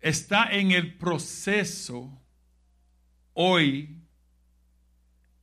está 0.00 0.52
en 0.52 0.70
el 0.70 0.96
proceso 0.96 2.16
hoy 3.34 4.00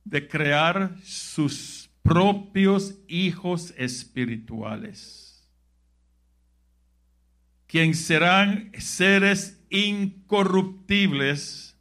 de 0.04 0.26
crear 0.26 0.96
sus 1.02 1.90
propios 2.02 2.94
hijos 3.06 3.74
espirituales, 3.76 5.27
quienes 7.68 8.00
serán 8.00 8.72
seres 8.78 9.60
incorruptibles, 9.68 11.76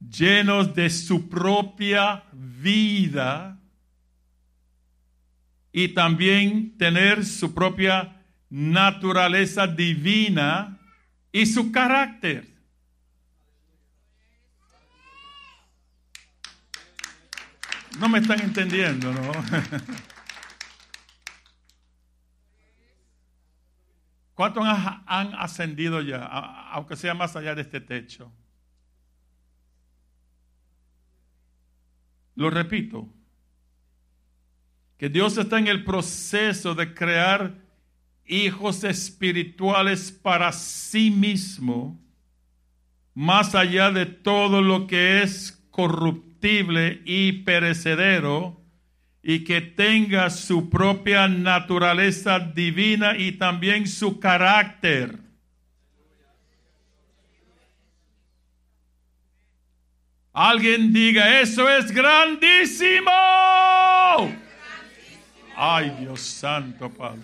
llenos 0.00 0.74
de 0.74 0.90
su 0.90 1.28
propia 1.28 2.24
vida 2.32 3.60
y 5.72 5.88
también 5.88 6.76
tener 6.76 7.24
su 7.24 7.54
propia 7.54 8.16
naturaleza 8.50 9.68
divina 9.68 10.76
y 11.30 11.46
su 11.46 11.70
carácter. 11.70 12.48
No 18.00 18.08
me 18.08 18.18
están 18.18 18.40
entendiendo, 18.40 19.12
¿no? 19.12 19.30
¿Cuántos 24.38 24.62
han 24.68 25.34
ascendido 25.34 26.00
ya, 26.00 26.24
aunque 26.70 26.94
sea 26.94 27.12
más 27.12 27.34
allá 27.34 27.56
de 27.56 27.62
este 27.62 27.80
techo? 27.80 28.32
Lo 32.36 32.48
repito, 32.48 33.08
que 34.96 35.08
Dios 35.08 35.36
está 35.38 35.58
en 35.58 35.66
el 35.66 35.82
proceso 35.82 36.76
de 36.76 36.94
crear 36.94 37.52
hijos 38.26 38.84
espirituales 38.84 40.12
para 40.12 40.52
sí 40.52 41.10
mismo, 41.10 42.00
más 43.14 43.56
allá 43.56 43.90
de 43.90 44.06
todo 44.06 44.62
lo 44.62 44.86
que 44.86 45.20
es 45.24 45.66
corruptible 45.72 47.02
y 47.04 47.42
perecedero, 47.42 48.57
y 49.30 49.44
que 49.44 49.60
tenga 49.60 50.30
su 50.30 50.70
propia 50.70 51.28
naturaleza 51.28 52.38
divina 52.38 53.14
y 53.14 53.32
también 53.32 53.86
su 53.86 54.18
carácter. 54.18 55.18
Alguien 60.32 60.94
diga, 60.94 61.42
eso 61.42 61.68
es 61.68 61.92
grandísimo. 61.92 63.10
Ay, 65.54 65.90
Dios 66.00 66.22
santo, 66.22 66.88
Padre. 66.88 67.20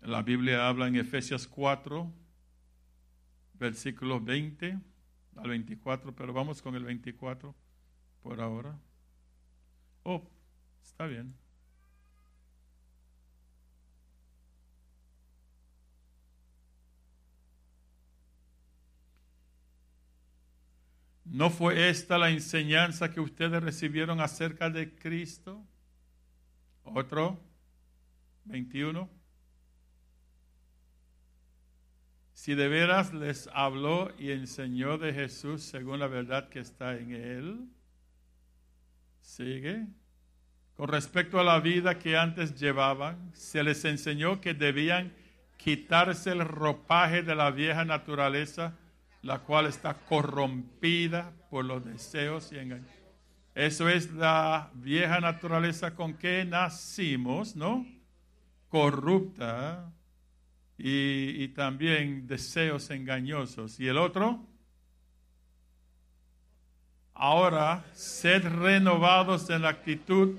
La 0.00 0.22
Biblia 0.22 0.66
habla 0.66 0.86
en 0.86 0.96
Efesios 0.96 1.46
4, 1.46 2.10
versículos 3.58 4.24
20 4.24 4.78
al 5.36 5.48
24, 5.48 6.14
pero 6.14 6.32
vamos 6.32 6.62
con 6.62 6.74
el 6.74 6.84
24 6.84 7.54
por 8.22 8.40
ahora. 8.40 8.78
Oh, 10.02 10.22
está 10.82 11.06
bien. 11.06 11.34
¿No 21.24 21.50
fue 21.50 21.90
esta 21.90 22.18
la 22.18 22.30
enseñanza 22.30 23.10
que 23.10 23.20
ustedes 23.20 23.62
recibieron 23.62 24.20
acerca 24.20 24.70
de 24.70 24.94
Cristo? 24.94 25.62
Otro, 26.84 27.38
21. 28.44 29.15
Si 32.36 32.54
de 32.54 32.68
veras 32.68 33.14
les 33.14 33.48
habló 33.54 34.12
y 34.18 34.30
enseñó 34.30 34.98
de 34.98 35.14
Jesús 35.14 35.62
según 35.62 36.00
la 36.00 36.06
verdad 36.06 36.50
que 36.50 36.58
está 36.58 36.94
en 36.94 37.12
él. 37.12 37.60
Sigue. 39.22 39.86
Con 40.76 40.88
respecto 40.88 41.40
a 41.40 41.44
la 41.44 41.60
vida 41.60 41.98
que 41.98 42.18
antes 42.18 42.54
llevaban, 42.60 43.32
se 43.32 43.64
les 43.64 43.82
enseñó 43.86 44.42
que 44.42 44.52
debían 44.52 45.14
quitarse 45.56 46.32
el 46.32 46.40
ropaje 46.40 47.22
de 47.22 47.34
la 47.34 47.50
vieja 47.50 47.86
naturaleza, 47.86 48.76
la 49.22 49.38
cual 49.38 49.64
está 49.64 49.94
corrompida 49.94 51.32
por 51.48 51.64
los 51.64 51.86
deseos 51.86 52.52
y 52.52 52.58
engaños. 52.58 52.90
Eso 53.54 53.88
es 53.88 54.12
la 54.12 54.70
vieja 54.74 55.20
naturaleza 55.20 55.94
con 55.94 56.12
que 56.12 56.44
nacimos, 56.44 57.56
¿no? 57.56 57.86
Corrupta 58.68 59.90
y, 60.78 61.48
también 61.48 62.26
deseos 62.26 62.90
engañosos. 62.90 63.80
¿Y 63.80 63.88
el 63.88 63.96
otro? 63.96 64.44
Ahora, 67.14 67.84
sed 67.94 68.44
renovados 68.44 69.48
en 69.48 69.62
la 69.62 69.70
actitud 69.70 70.36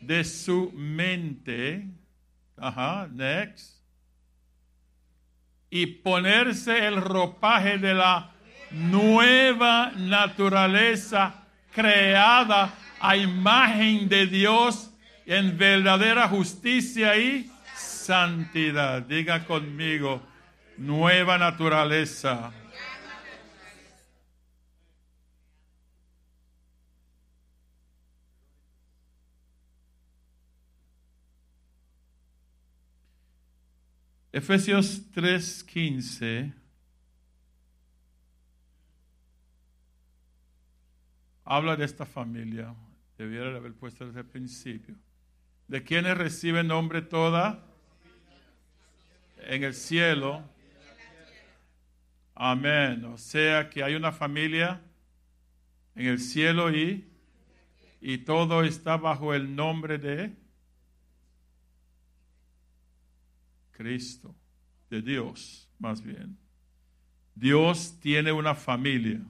de 0.00 0.24
su 0.24 0.72
mente. 0.72 1.86
Ajá, 2.56 3.06
next. 3.12 3.82
Y 5.68 5.86
ponerse 5.86 6.86
el 6.86 7.02
ropaje 7.02 7.76
de 7.76 7.92
la 7.92 8.32
nueva 8.70 9.92
naturaleza 9.94 11.46
creada 11.72 12.72
a 12.98 13.16
imagen 13.16 14.08
de 14.08 14.26
Dios 14.26 14.90
en 15.26 15.58
verdadera 15.58 16.28
justicia 16.28 17.18
y 17.18 17.50
santidad. 18.06 19.02
Diga 19.02 19.44
conmigo, 19.44 20.22
nueva 20.78 21.38
naturaleza. 21.38 22.52
Efesios 34.32 35.10
3:15 35.12 36.52
habla 41.44 41.74
de 41.74 41.84
esta 41.84 42.06
familia. 42.06 42.74
Debiera 43.18 43.56
haber 43.56 43.72
puesto 43.74 44.06
desde 44.06 44.20
el 44.20 44.26
principio. 44.26 44.94
De 45.66 45.82
quienes 45.82 46.16
recibe 46.16 46.62
nombre 46.62 47.02
toda 47.02 47.65
en 49.46 49.64
el 49.64 49.74
cielo. 49.74 50.42
Amén. 52.34 53.04
O 53.04 53.16
sea 53.16 53.70
que 53.70 53.82
hay 53.82 53.94
una 53.94 54.12
familia 54.12 54.80
en 55.94 56.06
el 56.06 56.18
cielo 56.18 56.70
y, 56.70 57.08
y 58.00 58.18
todo 58.18 58.62
está 58.62 58.96
bajo 58.96 59.32
el 59.32 59.54
nombre 59.54 59.98
de 59.98 60.34
Cristo, 63.72 64.34
de 64.90 65.02
Dios, 65.02 65.68
más 65.78 66.02
bien. 66.02 66.38
Dios 67.34 67.98
tiene 68.00 68.32
una 68.32 68.54
familia 68.54 69.20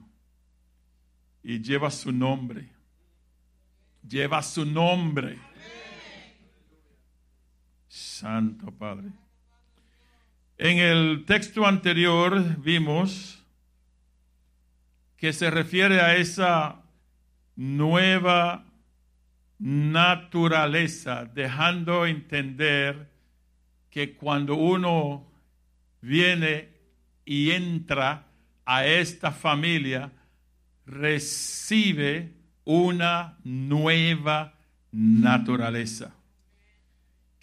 y 1.43 1.61
lleva 1.61 1.91
su 1.91 2.11
nombre. 2.11 2.69
Lleva 4.07 4.41
su 4.41 4.65
nombre. 4.65 5.37
Santo 7.87 8.71
Padre. 8.71 9.11
En 10.59 10.79
el 10.79 11.25
texto 11.25 11.67
anterior 11.67 12.59
vimos 12.59 13.43
que 15.15 15.31
se 15.31 15.51
refiere 15.51 16.01
a 16.01 16.15
esa 16.15 16.81
nueva 17.55 18.65
naturaleza, 19.59 21.25
dejando 21.25 22.07
entender 22.07 23.07
que 23.91 24.15
cuando 24.15 24.55
uno 24.55 25.27
viene 26.01 26.69
y 27.23 27.51
entra 27.51 28.25
a 28.65 28.83
esta 28.87 29.31
familia, 29.31 30.11
recibe 30.87 32.33
una 32.65 33.37
nueva 33.43 34.55
naturaleza. 34.91 36.16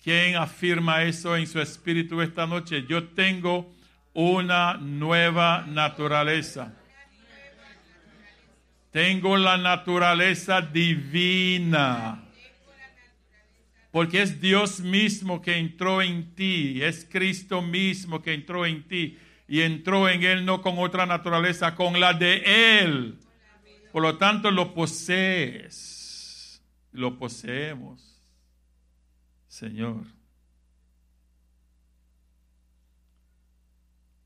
¿Quién 0.04 0.36
afirma 0.36 1.02
eso 1.02 1.34
en 1.34 1.46
su 1.46 1.58
espíritu 1.58 2.20
esta 2.20 2.46
noche? 2.46 2.84
Yo 2.86 3.04
tengo 3.08 3.72
una 4.12 4.74
nueva 4.74 5.64
naturaleza. 5.66 6.74
Tengo 8.90 9.38
la 9.38 9.56
naturaleza 9.56 10.60
divina. 10.60 12.22
Porque 13.90 14.20
es 14.20 14.42
Dios 14.42 14.80
mismo 14.80 15.40
que 15.40 15.56
entró 15.56 16.02
en 16.02 16.34
ti, 16.34 16.82
es 16.82 17.08
Cristo 17.10 17.62
mismo 17.62 18.20
que 18.20 18.34
entró 18.34 18.66
en 18.66 18.82
ti 18.86 19.16
y 19.48 19.62
entró 19.62 20.06
en 20.10 20.22
Él 20.22 20.44
no 20.44 20.60
con 20.60 20.78
otra 20.80 21.06
naturaleza, 21.06 21.74
con 21.74 21.98
la 21.98 22.12
de 22.12 22.82
Él. 22.82 23.16
Por 23.90 24.02
lo 24.02 24.18
tanto, 24.18 24.50
lo 24.50 24.74
posees, 24.74 26.60
lo 26.92 27.18
poseemos. 27.18 28.13
Señor. 29.54 30.02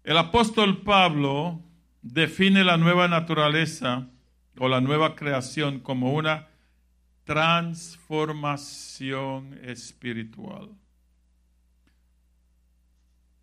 El 0.02 0.16
apóstol 0.16 0.80
Pablo 0.80 1.62
define 2.00 2.64
la 2.64 2.78
nueva 2.78 3.08
naturaleza 3.08 4.08
o 4.56 4.68
la 4.68 4.80
nueva 4.80 5.14
creación 5.14 5.80
como 5.80 6.14
una 6.14 6.48
transformación 7.24 9.60
espiritual. 9.62 10.70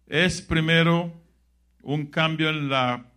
Es 0.07 0.41
primero 0.41 1.13
un 1.83 2.07
cambio 2.07 2.49
en 2.49 2.67
la 2.67 3.11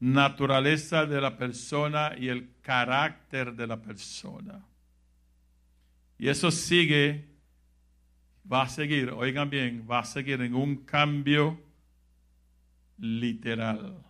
naturaleza 0.00 1.06
de 1.06 1.20
la 1.20 1.36
persona 1.36 2.16
y 2.18 2.26
el 2.26 2.56
carácter 2.60 3.54
de 3.54 3.68
la 3.68 3.80
persona. 3.80 4.66
Y 6.18 6.28
eso 6.28 6.50
sigue 6.50 7.33
va 8.50 8.62
a 8.62 8.68
seguir, 8.68 9.10
oigan 9.10 9.48
bien, 9.50 9.86
va 9.90 10.00
a 10.00 10.04
seguir 10.04 10.40
en 10.42 10.54
un 10.54 10.84
cambio 10.84 11.58
literal. 12.98 14.02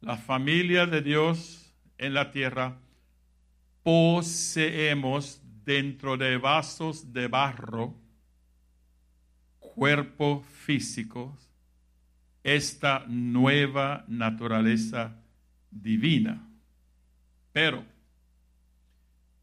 La 0.00 0.16
familia 0.16 0.86
de 0.86 1.02
Dios 1.02 1.72
en 1.98 2.14
la 2.14 2.30
tierra 2.30 2.78
poseemos 3.82 5.40
dentro 5.64 6.16
de 6.16 6.36
vasos 6.38 7.12
de 7.12 7.28
barro, 7.28 7.94
cuerpo 9.58 10.42
físico, 10.42 11.36
esta 12.42 13.04
nueva 13.08 14.04
naturaleza 14.06 15.16
divina. 15.70 16.48
Pero 17.52 17.84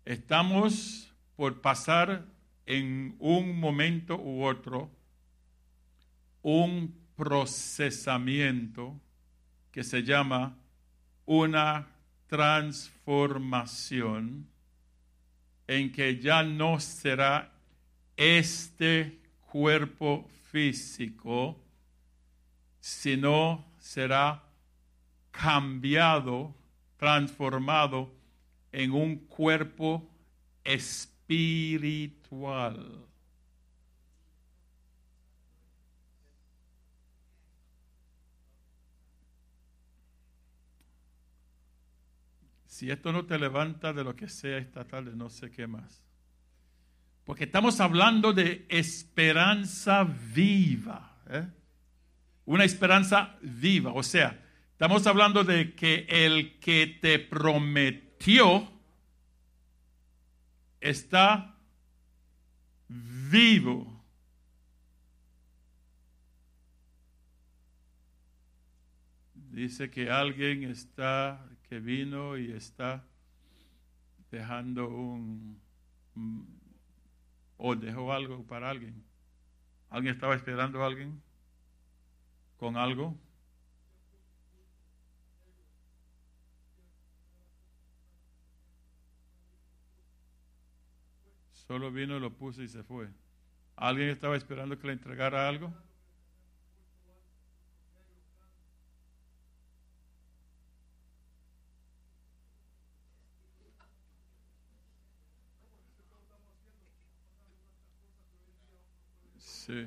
estamos 0.06 1.14
por 1.36 1.62
pasar 1.62 2.33
en 2.66 3.16
un 3.20 3.60
momento 3.60 4.18
u 4.18 4.44
otro 4.44 4.90
un 6.42 6.96
procesamiento 7.16 9.00
que 9.72 9.84
se 9.84 10.02
llama 10.04 10.58
una 11.26 11.88
transformación 12.28 14.48
en 15.68 15.92
que 15.92 16.20
ya 16.20 16.44
no 16.44 16.80
será 16.80 17.52
este 18.18 19.20
cuerpo 19.52 20.28
físico, 20.52 21.60
sino 22.80 23.66
será 23.80 24.44
cambiado, 25.32 26.56
transformado 26.98 28.12
en 28.72 28.92
un 28.92 29.18
cuerpo 29.18 30.08
espiritual 30.64 32.23
si 42.74 42.90
esto 42.90 43.14
no 43.14 43.26
te 43.26 43.38
levanta 43.38 43.94
de 43.94 44.04
lo 44.04 44.16
que 44.16 44.28
sea 44.28 44.58
esta 44.58 44.84
tarde, 44.84 45.12
no 45.16 45.30
sé 45.30 45.52
qué 45.52 45.68
más. 45.68 46.04
Porque 47.24 47.46
estamos 47.46 47.80
hablando 47.80 48.34
de 48.34 48.66
esperanza 48.68 50.04
viva. 50.04 51.22
¿eh? 51.30 51.48
Una 52.46 52.64
esperanza 52.64 53.38
viva. 53.42 53.94
O 53.94 54.04
sea, 54.04 54.44
estamos 54.72 55.06
hablando 55.08 55.44
de 55.44 55.76
que 55.76 56.08
el 56.10 56.60
que 56.60 56.88
te 57.00 57.20
prometió 57.20 58.70
está 60.82 61.53
vivo. 62.94 64.04
Dice 69.34 69.90
que 69.90 70.10
alguien 70.10 70.64
está, 70.64 71.48
que 71.70 71.80
vino 71.80 72.38
y 72.38 72.52
está 72.52 73.06
dejando 74.32 74.88
un, 74.88 75.62
o 77.58 77.76
dejó 77.76 78.14
algo 78.14 78.46
para 78.46 78.70
alguien. 78.70 79.04
¿Alguien 79.90 80.16
estaba 80.16 80.36
esperando 80.36 80.84
a 80.84 80.88
alguien 80.88 81.22
con 82.58 82.78
algo? 82.78 83.16
Solo 91.68 91.92
vino, 91.92 92.20
lo 92.20 92.32
puso 92.34 92.62
y 92.62 92.68
se 92.68 92.84
fue. 92.84 93.10
¿Alguien 93.76 94.10
estaba 94.10 94.38
esperando 94.38 94.78
que 94.80 94.88
le 94.88 94.94
entregara 94.94 95.48
algo? 95.48 95.74
Sí. 109.38 109.86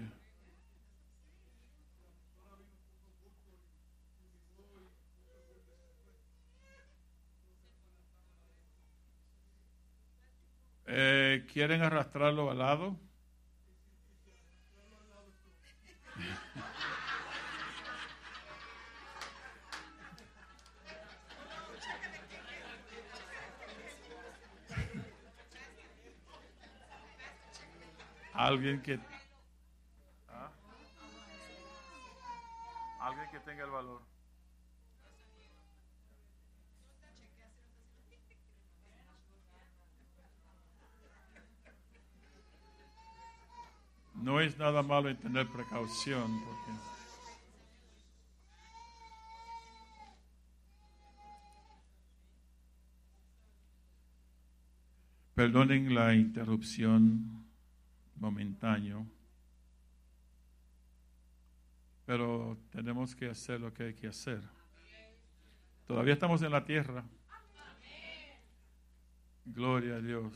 ¿Quieren 11.45 11.83
arrastrarlo 11.83 12.51
al 12.51 12.59
lado? 12.59 12.97
Alguien 28.33 28.83
que 28.83 28.99
Alguien 33.01 33.31
que 33.31 33.41
tenga 33.41 33.65
el 33.65 33.71
valor. 33.71 34.16
No 44.27 44.41
es 44.41 44.59
nada 44.59 44.83
malo 44.83 45.09
en 45.09 45.17
tener 45.19 45.47
precaución 45.47 46.43
porque 46.45 46.73
Perdonen 55.37 55.95
la 55.95 56.13
interrupción 56.13 57.47
momentánea. 58.17 58.97
Pero 62.05 62.59
tenemos 62.71 63.15
que 63.15 63.31
hacer 63.31 63.61
lo 63.61 63.73
que 63.73 63.85
hay 63.85 63.95
que 63.95 64.09
hacer. 64.09 64.43
Todavía 65.87 66.15
estamos 66.15 66.43
en 66.43 66.51
la 66.51 66.65
tierra. 66.65 67.05
Gloria 69.45 69.95
a 69.95 70.01
Dios. 70.01 70.35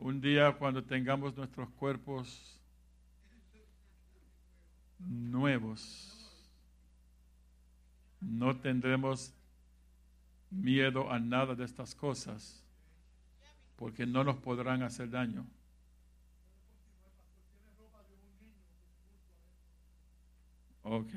Un 0.00 0.20
día 0.20 0.50
cuando 0.58 0.82
tengamos 0.82 1.36
nuestros 1.36 1.70
cuerpos 1.70 2.60
nuevos, 4.98 6.10
no 8.20 8.56
tendremos 8.58 9.32
miedo 10.50 11.10
a 11.10 11.18
nada 11.18 11.54
de 11.54 11.64
estas 11.64 11.94
cosas, 11.94 12.62
porque 13.76 14.06
no 14.06 14.24
nos 14.24 14.36
podrán 14.36 14.82
hacer 14.82 15.10
daño. 15.10 15.46
Ok. 20.82 21.12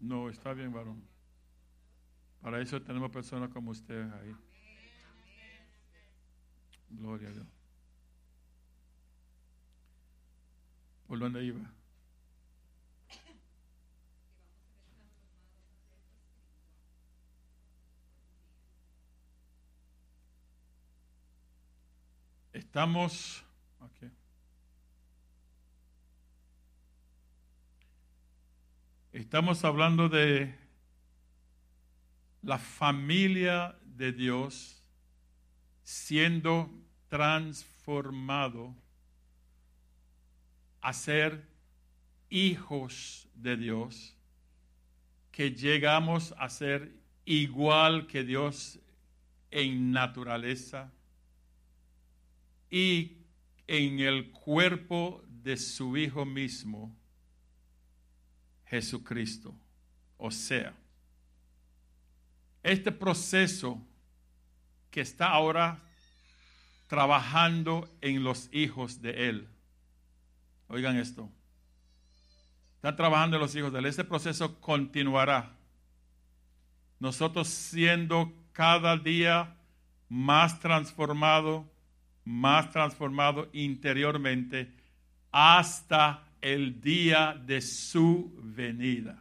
No, 0.00 0.30
está 0.30 0.54
bien, 0.54 0.72
varón. 0.72 1.02
Para 2.40 2.60
eso 2.60 2.80
tenemos 2.80 3.10
personas 3.10 3.50
como 3.50 3.72
usted 3.72 4.10
ahí. 4.12 4.34
Gloria 6.90 7.28
a 7.28 7.32
Dios. 7.32 7.46
¿Por 11.06 11.18
dónde 11.18 11.44
iba? 11.44 11.72
Estamos 22.52 23.44
Estamos 29.18 29.64
hablando 29.64 30.08
de 30.08 30.54
la 32.40 32.56
familia 32.56 33.76
de 33.82 34.12
Dios 34.12 34.77
siendo 35.88 36.70
transformado 37.08 38.74
a 40.82 40.92
ser 40.92 41.48
hijos 42.28 43.26
de 43.34 43.56
Dios, 43.56 44.14
que 45.32 45.52
llegamos 45.52 46.34
a 46.36 46.50
ser 46.50 46.94
igual 47.24 48.06
que 48.06 48.22
Dios 48.22 48.78
en 49.50 49.90
naturaleza, 49.90 50.92
y 52.68 53.16
en 53.66 54.00
el 54.00 54.30
cuerpo 54.30 55.24
de 55.42 55.56
su 55.56 55.96
Hijo 55.96 56.26
mismo, 56.26 56.94
Jesucristo. 58.66 59.58
O 60.18 60.30
sea, 60.30 60.74
este 62.62 62.92
proceso 62.92 63.82
que 64.90 65.00
está 65.00 65.30
ahora 65.30 65.78
trabajando 66.86 67.88
en 68.00 68.24
los 68.24 68.48
hijos 68.52 69.02
de 69.02 69.28
Él. 69.28 69.48
Oigan 70.68 70.96
esto. 70.96 71.30
Está 72.76 72.96
trabajando 72.96 73.36
en 73.36 73.42
los 73.42 73.54
hijos 73.54 73.72
de 73.72 73.80
Él. 73.80 73.86
Este 73.86 74.04
proceso 74.04 74.60
continuará. 74.60 75.56
Nosotros 77.00 77.48
siendo 77.48 78.32
cada 78.52 78.96
día 78.96 79.56
más 80.08 80.60
transformados 80.60 81.64
más 82.28 82.70
transformado 82.70 83.48
interiormente 83.54 84.70
hasta 85.32 86.26
el 86.42 86.78
día 86.78 87.40
de 87.46 87.62
su 87.62 88.30
venida. 88.42 89.18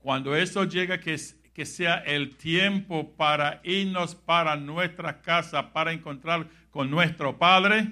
Cuando 0.00 0.34
eso 0.34 0.64
llega, 0.64 0.98
que, 0.98 1.16
que 1.58 1.66
sea 1.66 1.96
el 1.96 2.36
tiempo 2.36 3.16
para 3.16 3.60
irnos 3.64 4.14
para 4.14 4.54
nuestra 4.54 5.20
casa, 5.20 5.72
para 5.72 5.92
encontrar 5.92 6.46
con 6.70 6.88
nuestro 6.88 7.36
Padre, 7.36 7.88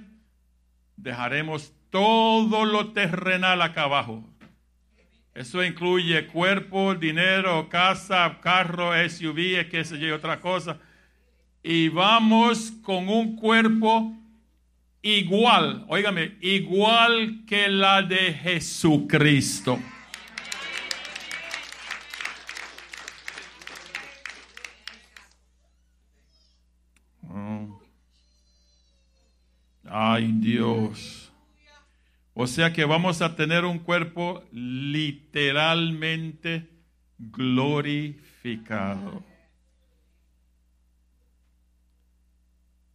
dejaremos 0.96 1.72
todo 1.90 2.64
lo 2.64 2.92
terrenal 2.92 3.60
acá 3.60 3.82
abajo. 3.82 4.22
Eso 5.34 5.64
incluye 5.64 6.28
cuerpo, 6.28 6.94
dinero, 6.94 7.68
casa, 7.68 8.38
carro, 8.40 8.92
SUV, 8.94 9.68
qué 9.68 9.84
sé 9.84 9.98
yo, 9.98 10.14
otra 10.14 10.40
cosa 10.40 10.78
y 11.68 11.88
vamos 11.88 12.70
con 12.80 13.08
un 13.08 13.34
cuerpo 13.34 14.14
igual, 15.02 15.84
óigame, 15.88 16.36
igual 16.40 17.42
que 17.44 17.66
la 17.66 18.02
de 18.02 18.32
Jesucristo. 18.34 19.76
Oh. 27.28 27.80
Ay 30.16 30.32
Dios. 30.32 31.30
O 32.32 32.46
sea 32.46 32.72
que 32.72 32.86
vamos 32.86 33.20
a 33.20 33.36
tener 33.36 33.66
un 33.66 33.78
cuerpo 33.78 34.42
literalmente 34.50 36.70
glorificado. 37.18 39.22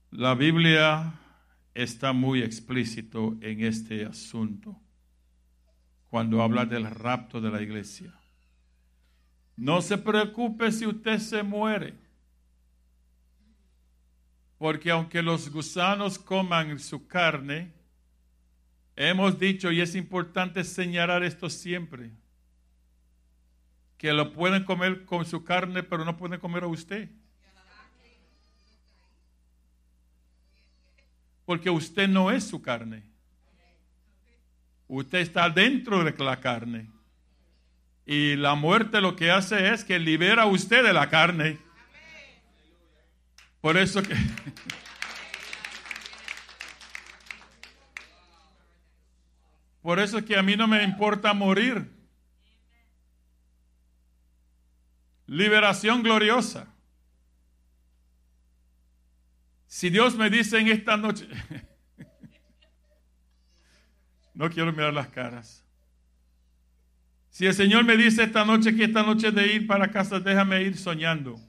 La 0.09 0.33
Biblia 0.33 1.13
está 1.75 2.11
muy 2.11 2.41
explícito 2.41 3.37
en 3.41 3.65
este 3.65 4.03
asunto 4.03 4.81
cuando 6.09 6.41
habla 6.41 6.65
del 6.65 6.89
rapto 6.89 7.39
de 7.39 7.51
la 7.51 7.61
iglesia. 7.61 8.15
No 9.55 9.83
se 9.83 9.99
preocupe 9.99 10.71
si 10.71 10.87
usted 10.87 11.19
se 11.19 11.43
muere. 11.43 11.93
Porque 14.61 14.91
aunque 14.91 15.23
los 15.23 15.49
gusanos 15.49 16.19
coman 16.19 16.77
su 16.77 17.07
carne, 17.07 17.73
hemos 18.95 19.39
dicho, 19.39 19.71
y 19.71 19.81
es 19.81 19.95
importante 19.95 20.63
señalar 20.63 21.23
esto 21.23 21.49
siempre, 21.49 22.11
que 23.97 24.13
lo 24.13 24.31
pueden 24.31 24.63
comer 24.63 25.03
con 25.05 25.25
su 25.25 25.43
carne, 25.43 25.81
pero 25.81 26.05
no 26.05 26.15
pueden 26.15 26.39
comer 26.39 26.61
a 26.61 26.67
usted. 26.67 27.09
Porque 31.43 31.71
usted 31.71 32.07
no 32.07 32.29
es 32.29 32.43
su 32.43 32.61
carne. 32.61 33.01
Usted 34.87 35.21
está 35.21 35.49
dentro 35.49 36.03
de 36.03 36.15
la 36.23 36.39
carne. 36.39 36.87
Y 38.05 38.35
la 38.35 38.53
muerte 38.53 39.01
lo 39.01 39.15
que 39.15 39.31
hace 39.31 39.73
es 39.73 39.83
que 39.83 39.97
libera 39.97 40.43
a 40.43 40.45
usted 40.45 40.83
de 40.83 40.93
la 40.93 41.09
carne. 41.09 41.70
Por 43.61 43.77
eso 43.77 44.01
que... 44.01 44.15
Por 49.81 49.99
eso 49.99 50.19
es 50.19 50.25
que 50.25 50.37
a 50.37 50.43
mí 50.43 50.55
no 50.55 50.67
me 50.67 50.83
importa 50.83 51.33
morir. 51.33 51.89
Liberación 55.25 56.03
gloriosa. 56.03 56.67
Si 59.65 59.89
Dios 59.89 60.15
me 60.15 60.29
dice 60.29 60.59
en 60.59 60.67
esta 60.67 60.97
noche, 60.97 61.27
no 64.33 64.49
quiero 64.49 64.71
mirar 64.71 64.93
las 64.93 65.07
caras. 65.07 65.65
Si 67.29 67.45
el 67.45 67.53
Señor 67.53 67.85
me 67.85 67.95
dice 67.95 68.23
esta 68.23 68.43
noche 68.43 68.75
que 68.75 68.83
esta 68.83 69.03
noche 69.03 69.31
de 69.31 69.47
ir 69.47 69.67
para 69.67 69.89
casa, 69.89 70.19
déjame 70.19 70.61
ir 70.61 70.77
soñando. 70.77 71.39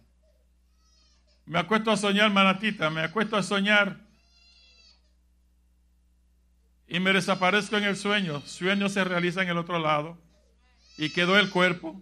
Me 1.53 1.59
acuesto 1.59 1.91
a 1.91 1.99
soñar, 1.99 2.31
manatita, 2.31 2.89
me 2.89 3.03
acuesto 3.03 3.37
a 3.37 3.43
soñar 3.43 3.99
y 6.89 6.99
me 6.99 7.13
desaparezco 7.13 7.77
en 7.77 7.85
el 7.85 7.95
sueño. 7.95 8.41
Sueño 8.41 8.89
se 8.89 9.05
realiza 9.05 9.43
en 9.43 9.51
el 9.51 9.59
otro 9.59 9.79
lado 9.79 10.17
y 10.97 11.11
quedó 11.11 11.39
el 11.39 11.51
cuerpo. 11.51 12.01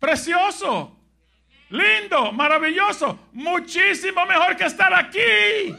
Precioso, 0.00 0.98
lindo, 1.70 2.32
maravilloso, 2.32 3.28
muchísimo 3.32 4.26
mejor 4.26 4.56
que 4.56 4.64
estar 4.64 4.92
aquí. 4.92 5.76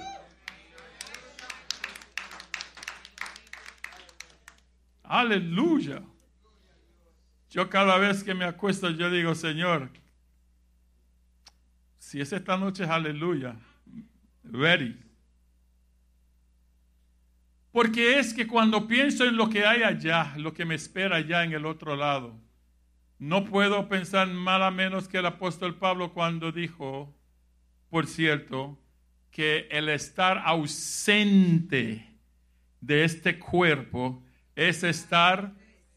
Aleluya. 5.04 6.02
Yo 7.50 7.70
cada 7.70 7.98
vez 7.98 8.24
que 8.24 8.34
me 8.34 8.46
acuesto, 8.46 8.89
yo 8.91 9.10
digo, 9.10 9.36
Señor, 9.36 9.89
si 12.06 12.22
es 12.22 12.32
esta 12.32 12.56
noche, 12.56 12.84
aleluya, 12.84 13.56
ready. 14.44 14.96
Porque 17.72 18.20
es 18.20 18.32
que 18.32 18.46
cuando 18.46 18.88
pienso 18.88 19.26
en 19.26 19.36
lo 19.36 19.50
que 19.50 19.65
hay 19.65 19.82
allá, 19.82 20.36
lo 20.38 20.54
que 20.54 20.65
me 20.65 20.76
espera 20.76 21.15
allá 21.15 21.44
en 21.44 21.54
el 21.54 21.65
otro 21.65 21.96
lado, 21.96 22.39
no 23.18 23.44
puedo 23.44 23.89
pensar 23.89 24.30
a 24.30 24.70
menos 24.72 25.08
que 25.08 25.18
el 25.18 25.26
apóstol 25.26 25.80
Pablo 25.80 26.13
cuando 26.13 26.52
dijo, 26.52 27.12
por 27.89 28.06
cierto, 28.06 28.78
que 29.32 29.68
el 29.72 29.89
estar 29.89 30.44
ausente 30.46 32.08
de 32.82 33.04
este 33.04 33.39
cuerpo 33.39 34.22
es 34.56 34.84
estar 34.84 35.54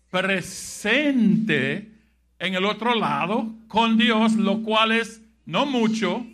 presente 0.09 1.93
en 2.39 2.55
el 2.55 2.65
otro 2.65 2.95
lado 2.95 3.55
con 3.69 3.99
Dios, 3.99 4.37
lo 4.37 4.63
cual 4.63 4.93
es 4.93 5.28
no 5.49 5.65
mucho. 5.65 6.27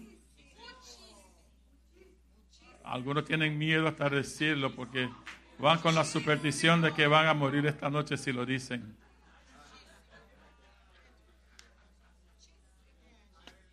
Algunos 2.82 3.24
tienen 3.24 3.56
miedo 3.56 3.86
hasta 3.86 4.10
decirlo 4.10 4.74
porque 4.74 5.08
van 5.56 5.78
con 5.78 5.94
la 5.94 6.04
superstición 6.04 6.82
de 6.82 6.92
que 6.92 7.06
van 7.06 7.28
a 7.28 7.32
morir 7.32 7.64
esta 7.64 7.88
noche 7.88 8.16
si 8.16 8.32
lo 8.32 8.44
dicen. 8.44 8.96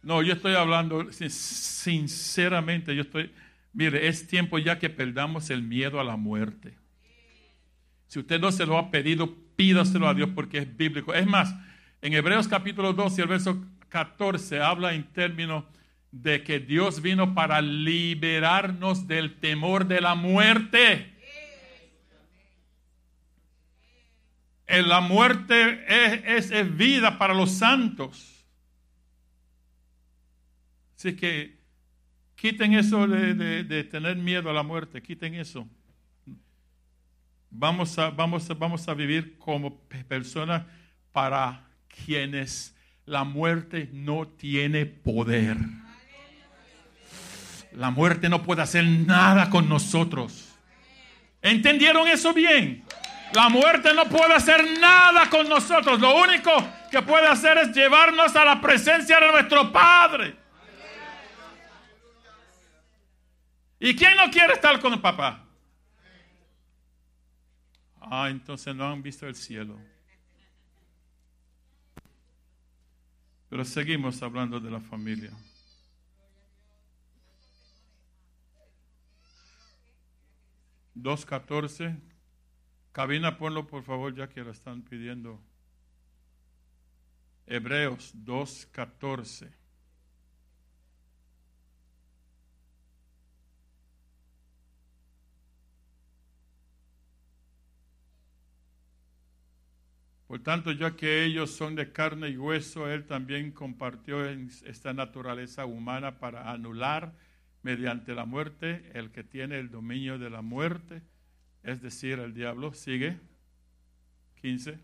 No, 0.04 0.22
yo 0.22 0.34
estoy 0.34 0.54
hablando 0.54 1.12
sinceramente, 1.12 2.96
yo 2.96 3.02
estoy, 3.02 3.34
mire, 3.74 4.08
es 4.08 4.28
tiempo 4.28 4.60
ya 4.60 4.78
que 4.78 4.92
perdamos 4.92 5.50
el 5.50 5.64
miedo 5.64 6.00
a 6.00 6.04
la 6.04 6.18
muerte. 6.18 6.76
Si 8.08 8.20
usted 8.20 8.40
no 8.40 8.52
se 8.52 8.68
lo 8.68 8.78
ha 8.78 8.92
pedido, 8.92 9.36
pídaselo 9.56 10.08
a 10.08 10.14
Dios 10.14 10.30
porque 10.36 10.60
es 10.60 10.78
bíblico. 10.78 11.16
Es 11.16 11.26
más, 11.26 11.56
en 12.04 12.14
Hebreos 12.14 12.48
capítulo 12.48 12.94
12, 12.94 13.24
el 13.24 13.28
verso 13.28 13.66
14, 13.92 14.62
habla 14.62 14.94
en 14.94 15.04
términos 15.12 15.66
de 16.12 16.44
que 16.44 16.60
Dios 16.60 17.02
vino 17.02 17.36
para 17.36 17.62
liberarnos 17.62 19.06
del 19.06 19.38
temor 19.40 19.86
de 19.86 20.00
la 20.00 20.16
muerte. 20.16 21.14
La 24.66 25.02
muerte 25.02 25.84
es, 26.38 26.78
vida 26.78 27.18
para 27.18 27.34
los 27.34 27.52
santos. 27.52 28.46
Así 30.96 31.14
que 31.18 31.60
quiten 32.36 32.74
eso 32.74 33.06
de, 33.08 33.84
tener 33.92 34.16
miedo 34.16 34.50
a 34.50 34.54
la 34.54 34.64
muerte, 34.64 35.02
quiten 35.02 35.36
eso. 35.36 35.68
Vamos 37.50 38.00
a, 38.00 38.10
vamos 38.10 38.88
a 38.88 38.94
vivir 38.94 39.38
como 39.38 39.82
personas 40.08 40.64
para 41.12 41.68
quienes 41.90 42.74
la 43.12 43.26
muerte 43.26 43.90
no 43.92 44.26
tiene 44.26 44.86
poder. 44.86 45.58
La 47.74 47.92
muerte 47.92 48.30
no 48.30 48.42
puede 48.42 48.62
hacer 48.62 48.86
nada 48.86 49.50
con 49.50 49.68
nosotros. 49.68 50.56
¿Entendieron 51.42 52.08
eso 52.08 52.34
bien? 52.34 52.86
La 53.34 53.50
muerte 53.50 53.94
no 53.94 54.06
puede 54.06 54.34
hacer 54.34 54.66
nada 54.80 55.30
con 55.30 55.50
nosotros. 55.50 56.00
Lo 56.00 56.24
único 56.24 56.52
que 56.90 57.02
puede 57.02 57.28
hacer 57.28 57.58
es 57.58 57.76
llevarnos 57.76 58.34
a 58.34 58.46
la 58.46 58.62
presencia 58.62 59.20
de 59.20 59.30
nuestro 59.30 59.74
Padre. 59.74 60.34
¿Y 63.78 63.94
quién 63.94 64.16
no 64.16 64.32
quiere 64.32 64.54
estar 64.54 64.80
con 64.80 64.94
el 64.94 65.02
papá? 65.02 65.44
Ah, 68.00 68.30
entonces 68.30 68.74
no 68.74 68.90
han 68.90 69.04
visto 69.04 69.28
el 69.28 69.36
cielo. 69.36 69.78
Pero 73.52 73.66
seguimos 73.66 74.24
hablando 74.24 74.62
de 74.62 74.72
la 74.72 74.80
familia. 74.80 75.30
Dos 80.94 81.26
catorce. 81.26 81.98
Cabina, 82.94 83.38
ponlo 83.38 83.68
por 83.68 83.84
favor, 83.84 84.16
ya 84.16 84.30
que 84.30 84.42
lo 84.42 84.52
están 84.52 84.84
pidiendo. 84.84 85.38
Hebreos 87.46 88.16
2.14. 88.16 89.52
Por 100.32 100.40
tanto, 100.40 100.72
ya 100.72 100.96
que 100.96 101.26
ellos 101.26 101.52
son 101.52 101.76
de 101.76 101.92
carne 101.92 102.30
y 102.30 102.38
hueso, 102.38 102.90
Él 102.90 103.06
también 103.06 103.52
compartió 103.52 104.24
esta 104.24 104.94
naturaleza 104.94 105.66
humana 105.66 106.20
para 106.20 106.50
anular 106.50 107.12
mediante 107.64 108.16
la 108.16 108.24
muerte 108.24 108.90
el 108.94 109.12
que 109.12 109.26
tiene 109.26 109.60
el 109.60 109.70
dominio 109.70 110.18
de 110.18 110.30
la 110.30 110.42
muerte, 110.42 111.02
es 111.64 111.82
decir, 111.82 112.20
el 112.20 112.34
diablo. 112.34 112.72
Sigue. 112.72 113.20
15. 114.42 114.80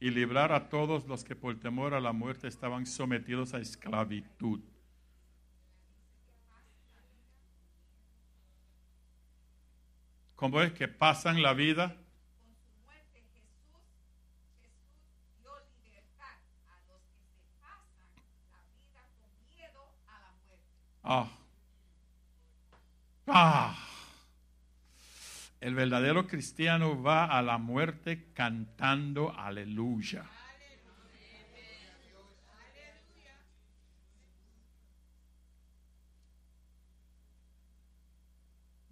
Y 0.00 0.10
librar 0.10 0.52
a 0.52 0.68
todos 0.68 1.06
los 1.06 1.24
que 1.24 1.34
por 1.34 1.58
temor 1.58 1.94
a 1.94 2.00
la 2.00 2.12
muerte 2.12 2.46
estaban 2.46 2.84
sometidos 2.84 3.54
a 3.54 3.58
esclavitud. 3.58 4.60
¿Cómo 10.36 10.60
es 10.60 10.74
que 10.74 10.88
pasan 10.88 11.40
la 11.40 11.54
vida? 11.54 11.96
Ah. 21.12 21.28
Ah. 23.26 23.76
El 25.60 25.74
verdadero 25.74 26.28
cristiano 26.28 27.02
va 27.02 27.24
a 27.24 27.42
la 27.42 27.58
muerte 27.58 28.28
cantando 28.32 29.36
aleluya. 29.36 30.24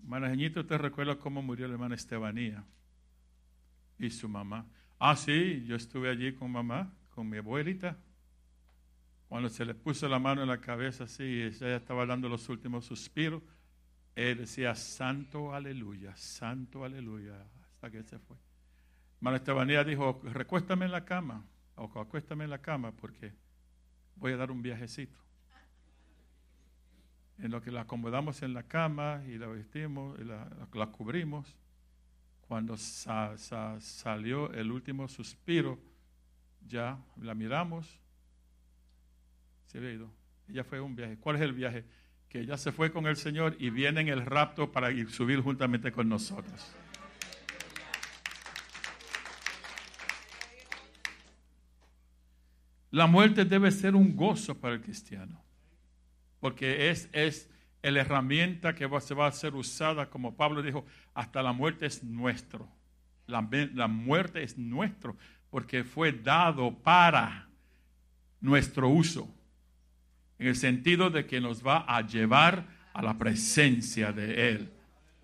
Manajeñito, 0.02 0.62
¿usted 0.62 0.78
recuerda 0.78 1.20
cómo 1.20 1.40
murió 1.40 1.68
la 1.68 1.74
hermana 1.74 1.94
Estebanía 1.94 2.64
y 3.96 4.10
su 4.10 4.28
mamá? 4.28 4.66
Ah, 4.98 5.14
sí, 5.14 5.64
yo 5.66 5.76
estuve 5.76 6.10
allí 6.10 6.34
con 6.34 6.50
mamá, 6.50 6.92
con 7.10 7.28
mi 7.28 7.36
abuelita. 7.36 7.96
Cuando 9.28 9.48
se 9.50 9.64
le 9.64 9.74
puso 9.74 10.08
la 10.08 10.18
mano 10.18 10.42
en 10.42 10.48
la 10.48 10.60
cabeza 10.60 11.04
así 11.04 11.22
y 11.22 11.42
ella 11.42 11.76
estaba 11.76 12.06
dando 12.06 12.28
los 12.28 12.48
últimos 12.48 12.86
suspiros, 12.86 13.42
él 14.14 14.38
decía, 14.38 14.74
santo 14.74 15.54
aleluya, 15.54 16.16
santo 16.16 16.84
aleluya, 16.84 17.46
hasta 17.60 17.90
que 17.90 18.02
se 18.02 18.18
fue. 18.18 18.36
Hermano 19.18 19.36
Estebanía 19.36 19.84
dijo, 19.84 20.20
recuéstame 20.24 20.86
en 20.86 20.92
la 20.92 21.04
cama, 21.04 21.44
o 21.76 22.00
acuéstame 22.00 22.44
en 22.44 22.50
la 22.50 22.58
cama 22.58 22.92
porque 22.92 23.32
voy 24.16 24.32
a 24.32 24.36
dar 24.36 24.50
un 24.50 24.62
viajecito. 24.62 25.18
En 27.38 27.52
lo 27.52 27.60
que 27.60 27.70
la 27.70 27.82
acomodamos 27.82 28.42
en 28.42 28.54
la 28.54 28.64
cama 28.64 29.22
y 29.28 29.38
la 29.38 29.46
vestimos, 29.46 30.18
la 30.18 30.86
cubrimos, 30.86 31.54
cuando 32.48 32.76
salió 32.76 34.50
el 34.52 34.72
último 34.72 35.06
suspiro, 35.06 35.78
ya 36.66 36.98
la 37.20 37.34
miramos, 37.34 38.00
se 39.68 39.78
había 39.78 39.92
ido. 39.92 40.10
Ella 40.48 40.64
fue 40.64 40.80
un 40.80 40.96
viaje. 40.96 41.16
¿Cuál 41.18 41.36
es 41.36 41.42
el 41.42 41.52
viaje? 41.52 41.84
Que 42.28 42.40
ella 42.40 42.56
se 42.56 42.72
fue 42.72 42.90
con 42.90 43.06
el 43.06 43.16
Señor 43.16 43.56
y 43.58 43.70
viene 43.70 44.00
en 44.00 44.08
el 44.08 44.24
rapto 44.24 44.72
para 44.72 44.90
ir 44.90 45.10
subir 45.10 45.40
juntamente 45.40 45.92
con 45.92 46.08
nosotros. 46.08 46.74
La 52.90 53.06
muerte 53.06 53.44
debe 53.44 53.70
ser 53.70 53.94
un 53.94 54.16
gozo 54.16 54.58
para 54.58 54.74
el 54.74 54.80
cristiano, 54.80 55.42
porque 56.40 56.88
es, 56.88 57.10
es 57.12 57.50
la 57.82 58.00
herramienta 58.00 58.74
que 58.74 58.88
se 59.00 59.14
va 59.14 59.26
a 59.26 59.32
ser 59.32 59.54
usada, 59.54 60.08
como 60.08 60.34
Pablo 60.34 60.62
dijo, 60.62 60.86
hasta 61.12 61.42
la 61.42 61.52
muerte 61.52 61.84
es 61.84 62.02
nuestro. 62.02 62.66
La, 63.26 63.46
la 63.74 63.88
muerte 63.88 64.42
es 64.42 64.56
nuestro, 64.56 65.18
porque 65.50 65.84
fue 65.84 66.12
dado 66.12 66.78
para 66.78 67.48
nuestro 68.40 68.88
uso, 68.88 69.28
en 70.38 70.46
el 70.46 70.56
sentido 70.56 71.10
de 71.10 71.26
que 71.26 71.40
nos 71.40 71.66
va 71.66 71.84
a 71.88 72.06
llevar 72.06 72.64
a 72.92 73.02
la 73.02 73.16
presencia 73.16 74.12
de 74.12 74.50
Él, 74.50 74.72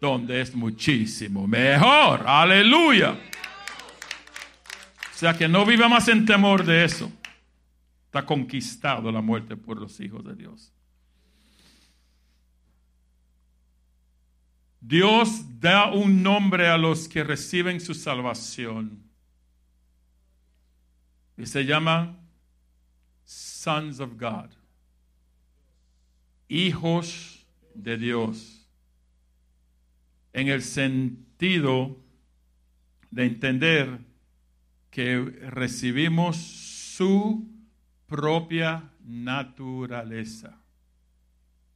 donde 0.00 0.40
es 0.40 0.54
muchísimo 0.54 1.46
mejor. 1.46 2.24
Aleluya. 2.26 3.12
O 3.12 5.16
sea 5.16 5.36
que 5.36 5.48
no 5.48 5.64
viva 5.64 5.88
más 5.88 6.08
en 6.08 6.26
temor 6.26 6.64
de 6.64 6.84
eso. 6.84 7.10
Está 8.06 8.26
conquistado 8.26 9.10
la 9.10 9.20
muerte 9.20 9.56
por 9.56 9.80
los 9.80 9.98
hijos 10.00 10.24
de 10.24 10.34
Dios. 10.34 10.72
Dios 14.80 15.60
da 15.60 15.90
un 15.90 16.22
nombre 16.22 16.68
a 16.68 16.76
los 16.76 17.08
que 17.08 17.24
reciben 17.24 17.80
su 17.80 17.94
salvación. 17.94 19.02
Y 21.36 21.46
se 21.46 21.64
llama 21.64 22.16
sons 23.24 23.98
of 23.98 24.10
God. 24.20 24.50
Hijos 26.48 27.46
de 27.74 27.96
Dios. 27.96 28.68
En 30.32 30.48
el 30.48 30.62
sentido 30.62 31.96
de 33.10 33.26
entender 33.26 34.00
que 34.90 35.20
recibimos 35.50 36.36
su 36.36 37.48
propia 38.06 38.90
naturaleza. 39.04 40.60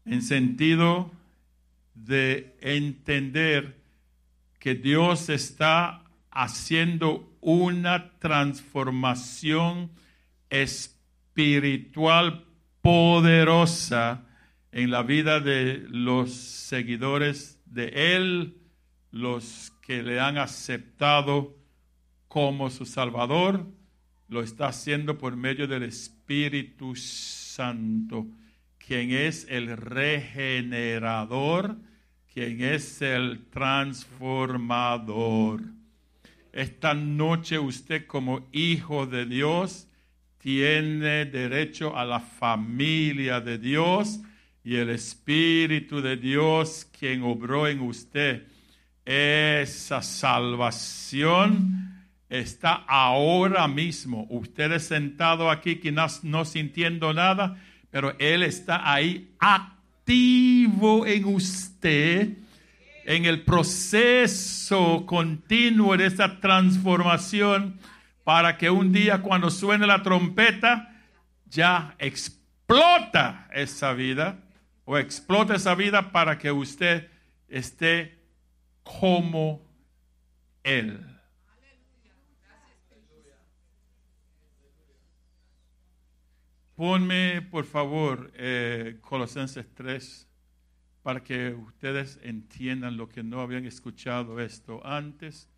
En 0.05 0.23
sentido 0.23 1.11
de 1.95 2.57
entender 2.61 3.81
que 4.59 4.75
Dios 4.75 5.29
está 5.29 6.05
haciendo 6.31 7.37
una 7.41 8.19
transformación 8.19 9.91
espiritual 10.51 12.45
poderosa 12.81 14.28
en 14.73 14.91
la 14.91 15.03
vida 15.03 15.41
de 15.41 15.85
los 15.89 16.35
seguidores 16.35 17.61
de 17.67 18.17
Él, 18.17 18.57
los 19.11 19.73
que 19.83 20.03
le 20.03 20.21
han 20.21 20.39
aceptado 20.39 21.57
como 22.29 22.71
su 22.71 22.85
Salvador, 22.85 23.67
lo 24.29 24.43
está 24.43 24.69
haciendo 24.69 25.17
por 25.17 25.37
medio 25.37 25.67
del 25.67 25.85
Espíritu 25.85 26.95
Santo, 26.95 28.27
quien 28.79 29.13
es 29.13 29.47
el 29.49 29.75
regenerador, 29.77 31.79
quien 32.33 32.63
es 32.63 33.01
el 33.01 33.47
transformador. 33.51 35.63
Esta 36.53 36.93
noche 36.95 37.59
usted 37.59 38.07
como 38.07 38.47
hijo 38.53 39.07
de 39.07 39.25
Dios 39.27 39.89
tiene 40.39 41.25
derecho 41.25 41.97
a 41.97 42.05
la 42.05 42.21
familia 42.21 43.41
de 43.41 43.59
Dios 43.59 44.21
y 44.69 44.77
el 44.77 44.91
Espíritu 44.91 46.03
de 46.03 46.19
Dios 46.19 46.87
quien 46.99 47.23
obró 47.23 47.67
en 47.67 47.81
usted 47.81 48.47
esa 49.07 50.03
salvación 50.03 52.05
está 52.29 52.85
ahora 52.87 53.67
mismo. 53.67 54.27
Usted 54.29 54.73
es 54.73 54.89
sentado 54.89 55.51
aquí 55.51 55.77
quizás 55.77 56.23
no 56.23 56.45
sintiendo 56.45 57.15
nada, 57.15 57.57
pero 57.91 58.15
Él 58.19 58.43
está 58.43 58.93
ahí 58.93 59.31
activo 59.39 61.07
en 61.07 61.25
usted, 61.25 62.37
en 63.07 63.25
el 63.25 63.45
proceso 63.45 65.07
continuo 65.07 65.97
de 65.97 66.09
esa 66.09 66.41
transformación, 66.41 67.79
para 68.23 68.59
que 68.59 68.69
un 68.69 68.93
día 68.93 69.23
cuando 69.23 69.49
suene 69.49 69.87
la 69.87 70.03
trompeta, 70.03 70.95
ya 71.47 71.95
explota 71.99 73.49
esa 73.55 73.95
vida, 73.95 74.45
o 74.91 74.97
explota 74.97 75.55
esa 75.55 75.75
vida 75.75 76.13
para 76.13 76.39
que 76.39 76.51
usted 76.51 77.11
esté 77.47 78.17
como 78.83 79.61
Él. 80.65 81.05
Ponme, 86.75 87.43
por 87.43 87.67
favor, 87.67 88.33
eh, 88.35 88.97
Colosenses 89.03 89.67
3, 89.75 90.27
para 91.03 91.23
que 91.23 91.53
ustedes 91.53 92.19
entiendan 92.23 92.97
lo 92.97 93.11
que 93.11 93.23
no 93.23 93.43
habían 93.43 93.67
escuchado 93.67 94.41
esto 94.41 94.81
antes. 94.87 95.51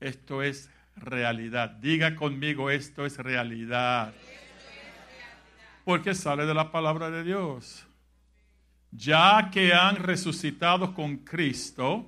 Esto 0.00 0.42
es 0.42 0.68
realidad. 0.96 1.70
Diga 1.70 2.16
conmigo, 2.16 2.70
esto 2.70 3.06
es 3.06 3.18
realidad. 3.18 4.12
Porque 5.84 6.12
sale 6.16 6.44
de 6.44 6.54
la 6.54 6.72
palabra 6.72 7.08
de 7.08 7.22
Dios. 7.22 7.87
Ya 8.90 9.50
que 9.52 9.72
han 9.72 9.96
resucitado 9.96 10.94
con 10.94 11.18
Cristo, 11.18 12.06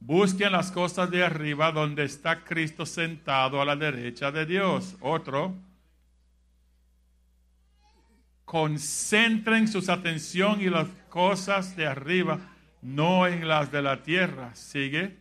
busquen 0.00 0.52
las 0.52 0.70
cosas 0.72 1.10
de 1.10 1.24
arriba 1.24 1.70
donde 1.70 2.04
está 2.04 2.42
Cristo 2.44 2.86
sentado 2.86 3.60
a 3.60 3.64
la 3.64 3.76
derecha 3.76 4.32
de 4.32 4.46
Dios. 4.46 4.96
Otro 5.00 5.54
concentren 8.52 9.66
sus 9.66 9.88
atención 9.88 10.60
y 10.60 10.68
las 10.68 10.86
cosas 11.08 11.74
de 11.74 11.86
arriba, 11.86 12.38
no 12.82 13.26
en 13.26 13.48
las 13.48 13.72
de 13.72 13.80
la 13.80 14.02
tierra. 14.02 14.54
Sigue. 14.54 15.16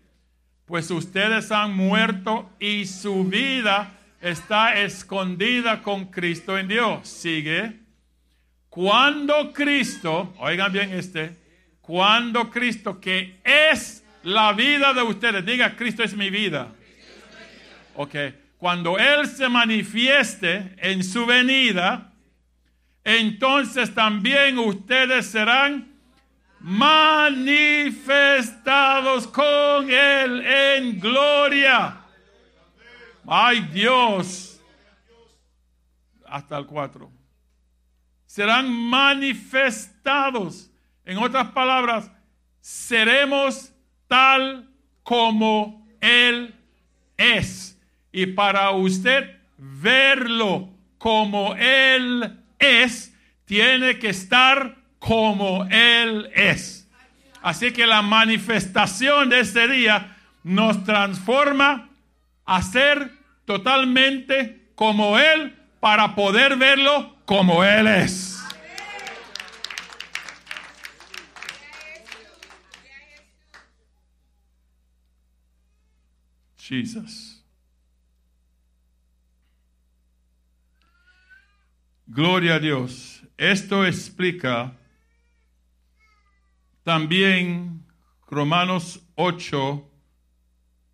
Pues 0.66 0.92
ustedes 0.92 1.50
han 1.52 1.74
muerto 1.74 2.50
y 2.60 2.86
su 2.86 3.24
vida 3.24 3.94
está 4.20 4.76
escondida 4.82 5.82
con 5.82 6.08
Cristo 6.08 6.58
en 6.58 6.68
Dios. 6.68 7.08
Sigue. 7.08 7.81
Cuando 8.72 9.52
Cristo, 9.52 10.34
oigan 10.40 10.72
bien 10.72 10.94
este, 10.94 11.38
cuando 11.82 12.50
Cristo, 12.50 13.02
que 13.02 13.42
es 13.44 14.02
la 14.24 14.54
vida 14.54 14.94
de 14.94 15.02
ustedes, 15.02 15.46
diga, 15.46 15.76
Cristo 15.76 16.04
es 16.04 16.16
mi 16.16 16.30
vida. 16.30 16.74
Ok, 17.96 18.16
cuando 18.58 18.98
Él 18.98 19.28
se 19.28 19.50
manifieste 19.50 20.74
en 20.78 21.04
su 21.04 21.26
venida, 21.26 22.14
entonces 23.04 23.94
también 23.94 24.58
ustedes 24.58 25.26
serán 25.26 25.92
manifestados 26.62 29.28
con 29.28 29.92
Él 29.92 30.46
en 30.46 30.98
gloria. 30.98 31.98
Ay 33.28 33.68
Dios. 33.74 34.62
Hasta 36.26 36.58
el 36.58 36.66
4. 36.66 37.21
Serán 38.32 38.72
manifestados. 38.72 40.72
En 41.04 41.18
otras 41.18 41.50
palabras, 41.50 42.10
seremos 42.62 43.74
tal 44.08 44.70
como 45.04 45.86
Él 46.00 46.56
es. 47.18 47.78
Y 48.10 48.28
para 48.28 48.72
usted 48.72 49.38
verlo 49.58 50.70
como 50.98 51.56
Él 51.56 52.40
es, 52.58 53.14
tiene 53.44 54.00
que 54.00 54.12
estar 54.12 54.78
como 54.98 55.68
Él 55.70 56.32
es. 56.34 56.90
Así 57.42 57.74
que 57.74 57.86
la 57.86 58.02
manifestación 58.02 59.28
de 59.28 59.42
este 59.42 59.68
día 59.68 60.16
nos 60.42 60.86
transforma 60.86 61.90
a 62.46 62.62
ser 62.62 63.12
totalmente 63.44 64.70
como 64.76 65.20
Él 65.20 65.54
para 65.82 66.16
poder 66.16 66.56
verlo 66.56 67.21
como 67.32 67.64
Él 67.64 67.88
es. 67.88 68.44
Gloria 82.06 82.56
a 82.56 82.60
Dios. 82.60 83.24
Esto 83.38 83.86
explica 83.86 84.78
también 86.84 87.86
Romanos 88.28 89.02
8, 89.16 89.90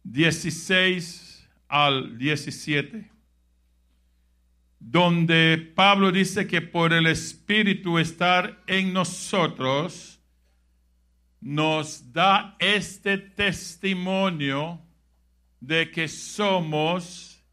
16 0.04 1.50
al 1.68 2.16
17, 2.20 3.17
donde 4.90 5.58
Pablo 5.76 6.14
dice 6.14 6.48
que 6.48 6.62
por 6.62 6.94
el 6.94 7.08
Espíritu 7.08 8.00
estar 8.00 8.64
en 8.68 8.94
nosotros, 8.94 10.22
nos 11.42 12.14
da 12.14 12.56
este 12.58 13.18
testimonio 13.18 14.82
de 15.60 15.92
que 15.92 16.08
somos 16.08 17.44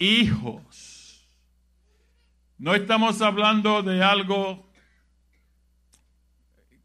hijos. 0.00 1.24
No 2.58 2.74
estamos 2.74 3.22
hablando 3.22 3.84
de 3.84 4.02
algo 4.02 4.68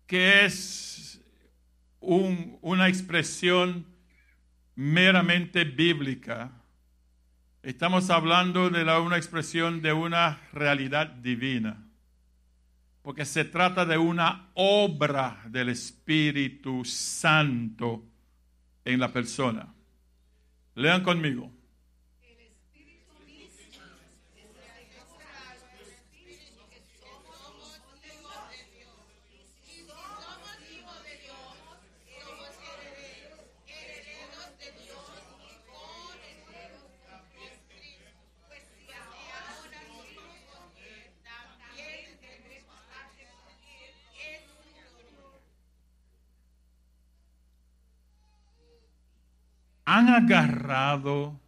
que 0.06 0.46
es 0.46 1.20
una 2.00 2.88
expresión 2.88 3.88
meramente 4.76 5.64
bíblica. 5.64 6.61
Estamos 7.64 8.09
hablando 8.09 8.72
de 8.72 8.84
una 8.99 9.18
expresión 9.18 9.84
de 9.84 9.93
una 9.93 10.39
realidad 10.51 11.05
divina, 11.05 11.88
porque 13.03 13.24
se 13.24 13.45
trata 13.45 13.86
de 13.86 13.99
una 13.99 14.49
obra 14.55 15.43
del 15.45 15.70
Espíritu 15.70 16.84
Santo 16.84 18.03
en 18.84 18.99
la 18.99 19.14
persona. 19.14 19.72
Lean 20.74 21.03
conmigo. 21.03 21.51
Agarrado 50.12 51.39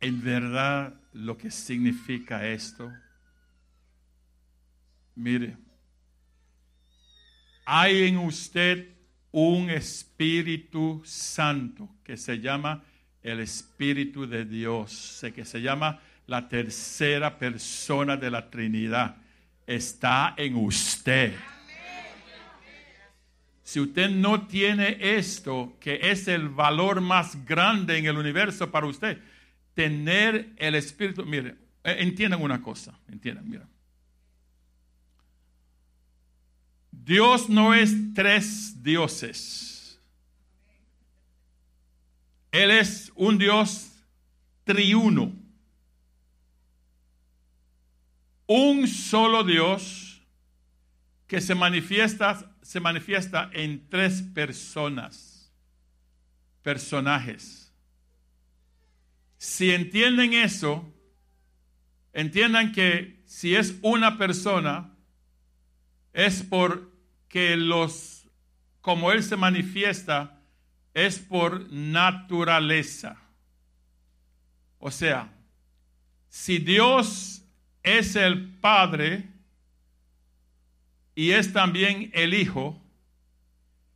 en 0.00 0.22
verdad 0.22 0.94
lo 1.12 1.36
que 1.36 1.50
significa 1.50 2.46
esto. 2.46 2.90
Mire, 5.14 5.56
hay 7.64 8.08
en 8.08 8.18
usted 8.18 8.88
un 9.32 9.70
Espíritu 9.70 11.02
Santo 11.04 11.88
que 12.02 12.16
se 12.16 12.40
llama 12.40 12.82
el 13.22 13.40
Espíritu 13.40 14.26
de 14.26 14.44
Dios, 14.44 15.24
que 15.34 15.44
se 15.44 15.60
llama 15.60 16.00
la 16.26 16.48
tercera 16.48 17.38
persona 17.38 18.16
de 18.16 18.30
la 18.30 18.50
Trinidad. 18.50 19.16
Está 19.66 20.34
en 20.36 20.56
usted. 20.56 21.34
Si 23.70 23.78
usted 23.78 24.10
no 24.10 24.48
tiene 24.48 24.98
esto, 25.00 25.76
que 25.78 26.10
es 26.10 26.26
el 26.26 26.48
valor 26.48 27.00
más 27.00 27.44
grande 27.44 27.96
en 27.98 28.06
el 28.06 28.16
universo 28.16 28.68
para 28.68 28.88
usted, 28.88 29.22
tener 29.74 30.52
el 30.56 30.74
Espíritu, 30.74 31.24
mire, 31.24 31.50
eh, 31.84 31.94
entiendan 32.00 32.42
una 32.42 32.60
cosa, 32.60 32.98
entiendan, 33.06 33.48
mira. 33.48 33.68
Dios 36.90 37.48
no 37.48 37.72
es 37.72 37.94
tres 38.12 38.82
dioses. 38.82 40.00
Él 42.50 42.72
es 42.72 43.12
un 43.14 43.38
Dios 43.38 43.92
triuno. 44.64 45.32
Un 48.48 48.88
solo 48.88 49.44
Dios 49.44 50.20
que 51.28 51.40
se 51.40 51.54
manifiesta 51.54 52.49
se 52.62 52.80
manifiesta 52.80 53.50
en 53.52 53.88
tres 53.88 54.22
personas, 54.22 55.52
personajes. 56.62 57.72
Si 59.38 59.70
entienden 59.70 60.34
eso, 60.34 60.92
entiendan 62.12 62.72
que 62.72 63.22
si 63.26 63.54
es 63.54 63.76
una 63.82 64.18
persona, 64.18 64.94
es 66.12 66.42
porque 66.42 67.56
los, 67.56 68.26
como 68.80 69.12
Él 69.12 69.22
se 69.22 69.36
manifiesta, 69.36 70.40
es 70.94 71.18
por 71.18 71.72
naturaleza. 71.72 73.16
O 74.78 74.90
sea, 74.90 75.32
si 76.28 76.58
Dios 76.58 77.42
es 77.82 78.16
el 78.16 78.56
Padre, 78.56 79.28
y 81.20 81.32
es 81.32 81.52
también 81.52 82.10
el 82.14 82.32
Hijo 82.32 82.80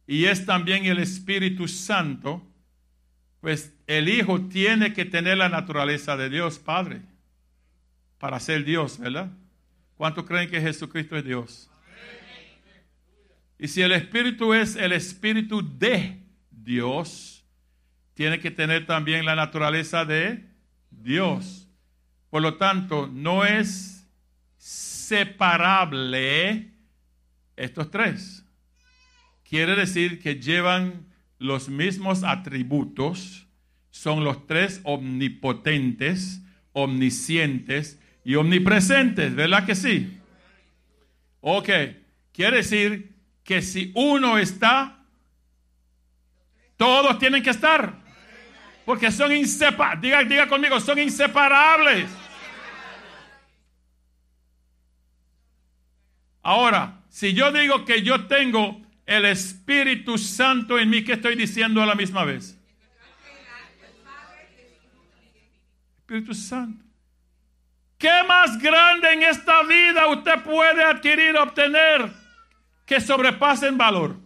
y 0.07 0.27
es 0.27 0.45
también 0.45 0.85
el 0.85 0.99
Espíritu 0.99 1.69
Santo, 1.69 2.47
pues 3.41 3.73
el 3.87 4.11
Hijo 4.11 4.43
tiene 4.43 4.93
que 4.93 5.07
tener 5.07 5.39
la 5.39 5.49
naturaleza 5.49 6.19
de 6.19 6.29
Dios 6.29 6.59
Padre 6.59 7.01
para 8.19 8.39
ser 8.41 8.67
Dios, 8.67 8.99
¿verdad? 8.99 9.31
¿Cuántos 9.97 10.27
creen 10.27 10.51
que 10.51 10.61
Jesucristo 10.61 11.17
es 11.17 11.25
Dios? 11.25 11.71
Y 13.59 13.69
si 13.69 13.81
el 13.81 13.93
Espíritu 13.93 14.53
es 14.53 14.77
el 14.77 14.93
Espíritu 14.93 15.67
de 15.79 16.21
Dios, 16.51 17.43
tiene 18.13 18.39
que 18.39 18.51
tener 18.51 18.85
también 18.85 19.25
la 19.25 19.35
naturaleza 19.35 20.05
de 20.05 20.45
Dios. 20.91 21.71
Por 22.29 22.43
lo 22.43 22.59
tanto, 22.59 23.09
no 23.11 23.47
es 23.47 24.07
separable 24.59 26.74
estos 27.57 27.91
tres. 27.91 28.45
Quiere 29.49 29.77
decir 29.77 30.21
que 30.21 30.37
llevan 30.37 31.07
los 31.39 31.69
mismos 31.69 32.25
atributos, 32.25 33.47
son 33.91 34.25
los 34.25 34.47
tres 34.47 34.81
omnipotentes, 34.85 36.41
omniscientes 36.73 38.01
y 38.25 38.35
omnipresentes, 38.35 39.35
¿verdad 39.35 39.65
que 39.67 39.75
sí? 39.75 40.19
Ok, 41.41 41.69
quiere 42.33 42.59
decir 42.59 43.15
que 43.45 43.61
si 43.61 43.93
uno 43.95 44.39
está, 44.39 45.05
todos 46.77 47.19
tienen 47.19 47.43
que 47.43 47.51
estar. 47.51 48.03
Porque 48.85 49.11
son 49.11 49.33
inseparables. 49.33 50.03
Diga, 50.03 50.25
diga 50.25 50.49
conmigo, 50.49 50.81
son 50.81 50.99
inseparables. 50.99 52.11
Ahora, 56.43 57.01
si 57.15 57.33
yo 57.33 57.53
digo 57.53 57.85
que 57.85 58.03
yo 58.03 58.27
tengo 58.27 58.83
el 59.07 59.25
Espíritu 59.27 60.19
Santo 60.19 60.81
en 60.81 60.91
mí, 60.91 61.05
¿qué 61.05 61.13
estoy 61.13 61.37
diciendo 61.37 61.81
a 61.81 61.87
la 61.87 61.95
misma 61.95 62.25
vez? 62.25 62.59
Espíritu 65.99 66.35
Santo. 66.35 66.85
¿Qué 67.99 68.11
más 68.27 68.59
grande 68.61 69.13
en 69.13 69.23
esta 69.23 69.63
vida 69.63 70.09
usted 70.09 70.43
puede 70.43 70.83
adquirir, 70.83 71.37
obtener, 71.37 72.11
que 72.85 73.01
sobrepase 73.01 73.69
en 73.69 73.79
valor? 73.79 74.17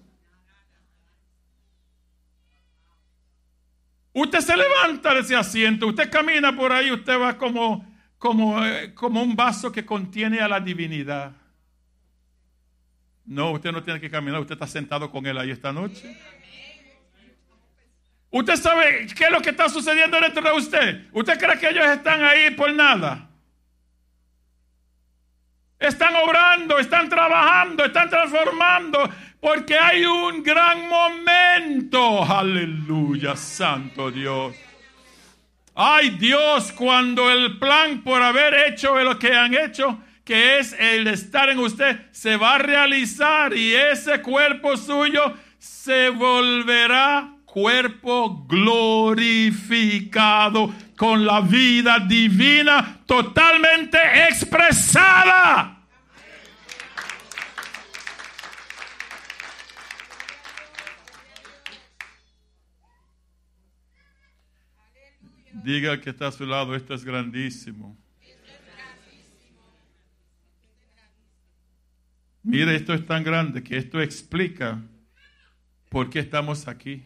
Usted 4.14 4.40
se 4.40 4.56
levanta 4.56 5.12
de 5.12 5.20
ese 5.20 5.36
asiento, 5.36 5.88
usted 5.88 6.10
camina 6.10 6.56
por 6.56 6.72
ahí, 6.72 6.90
usted 6.90 7.20
va 7.20 7.36
como, 7.36 7.86
como, 8.16 8.64
eh, 8.64 8.94
como 8.94 9.22
un 9.22 9.36
vaso 9.36 9.70
que 9.70 9.84
contiene 9.84 10.40
a 10.40 10.48
la 10.48 10.58
divinidad. 10.58 11.47
No, 13.28 13.50
usted 13.50 13.72
no 13.72 13.82
tiene 13.82 14.00
que 14.00 14.10
caminar, 14.10 14.40
usted 14.40 14.54
está 14.54 14.66
sentado 14.66 15.10
con 15.10 15.26
él 15.26 15.36
ahí 15.36 15.50
esta 15.50 15.70
noche. 15.70 16.18
Usted 18.30 18.56
sabe 18.56 19.06
qué 19.14 19.24
es 19.24 19.30
lo 19.30 19.42
que 19.42 19.50
está 19.50 19.68
sucediendo 19.68 20.18
dentro 20.18 20.42
de 20.42 20.52
usted. 20.52 21.06
¿Usted 21.12 21.38
cree 21.38 21.58
que 21.58 21.68
ellos 21.68 21.86
están 21.86 22.24
ahí 22.24 22.50
por 22.52 22.72
nada? 22.72 23.28
Están 25.78 26.14
obrando, 26.16 26.78
están 26.78 27.10
trabajando, 27.10 27.84
están 27.84 28.08
transformando, 28.08 29.10
porque 29.40 29.78
hay 29.78 30.06
un 30.06 30.42
gran 30.42 30.88
momento. 30.88 32.24
Aleluya, 32.24 33.36
Santo 33.36 34.10
Dios. 34.10 34.56
Ay 35.74 36.10
Dios, 36.18 36.72
cuando 36.72 37.30
el 37.30 37.58
plan 37.58 38.02
por 38.02 38.22
haber 38.22 38.54
hecho 38.72 38.98
lo 38.98 39.18
que 39.18 39.34
han 39.34 39.52
hecho, 39.52 40.02
que 40.28 40.58
es 40.58 40.76
el 40.78 41.06
estar 41.06 41.48
en 41.48 41.58
usted, 41.58 42.12
se 42.12 42.36
va 42.36 42.56
a 42.56 42.58
realizar 42.58 43.56
y 43.56 43.74
ese 43.74 44.20
cuerpo 44.20 44.76
suyo 44.76 45.32
se 45.58 46.10
volverá 46.10 47.34
cuerpo 47.46 48.44
glorificado 48.46 50.70
con 50.98 51.24
la 51.24 51.40
vida 51.40 51.98
divina 52.00 53.00
totalmente 53.06 53.96
expresada. 54.28 55.82
Diga 65.54 65.98
que 66.02 66.10
está 66.10 66.26
a 66.26 66.32
su 66.32 66.44
lado, 66.44 66.74
esto 66.74 66.92
es 66.92 67.02
grandísimo. 67.02 67.96
Mire, 72.48 72.74
esto 72.74 72.94
es 72.94 73.04
tan 73.04 73.22
grande 73.22 73.62
que 73.62 73.76
esto 73.76 74.00
explica 74.00 74.80
por 75.90 76.08
qué 76.08 76.20
estamos 76.20 76.66
aquí. 76.66 77.04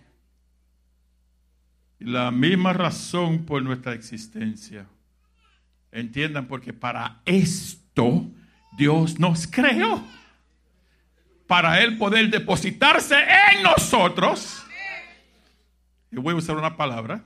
La 1.99 2.31
misma 2.31 2.73
razón 2.73 3.45
por 3.45 3.61
nuestra 3.61 3.93
existencia. 3.93 4.87
Entiendan, 5.91 6.47
porque 6.47 6.73
para 6.73 7.21
esto 7.25 8.31
Dios 8.79 9.19
nos 9.19 9.49
creó. 9.49 10.07
Para 11.49 11.83
Él 11.83 11.99
poder 11.99 12.31
depositarse 12.31 13.17
en 13.17 13.65
nosotros. 13.65 14.65
Y 16.13 16.17
voy 16.19 16.35
a 16.35 16.37
usar 16.37 16.57
una 16.57 16.77
palabra 16.77 17.25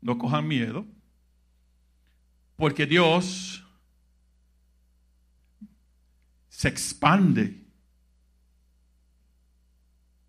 no 0.00 0.18
cojan 0.18 0.46
miedo, 0.46 0.84
porque 2.56 2.86
Dios 2.86 3.64
se 6.58 6.66
expande 6.66 7.64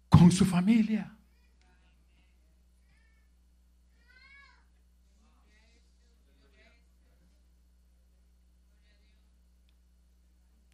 con 0.09 0.32
su 0.32 0.45
familia. 0.45 1.11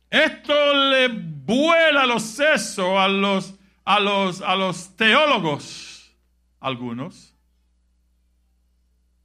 Esto 0.09 0.73
le 0.89 1.07
vuela 1.07 2.05
los 2.05 2.21
sesos 2.21 2.97
a 2.97 3.07
los, 3.07 3.55
a 3.85 4.01
los, 4.01 4.41
a 4.41 4.57
los 4.57 4.93
teólogos, 4.97 6.13
algunos 6.59 7.33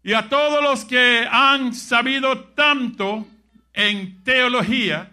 y 0.05 0.13
a 0.13 0.29
todos 0.29 0.63
los 0.63 0.85
que 0.85 1.27
han 1.29 1.75
sabido 1.75 2.45
tanto 2.51 3.27
en 3.73 4.23
teología, 4.23 5.11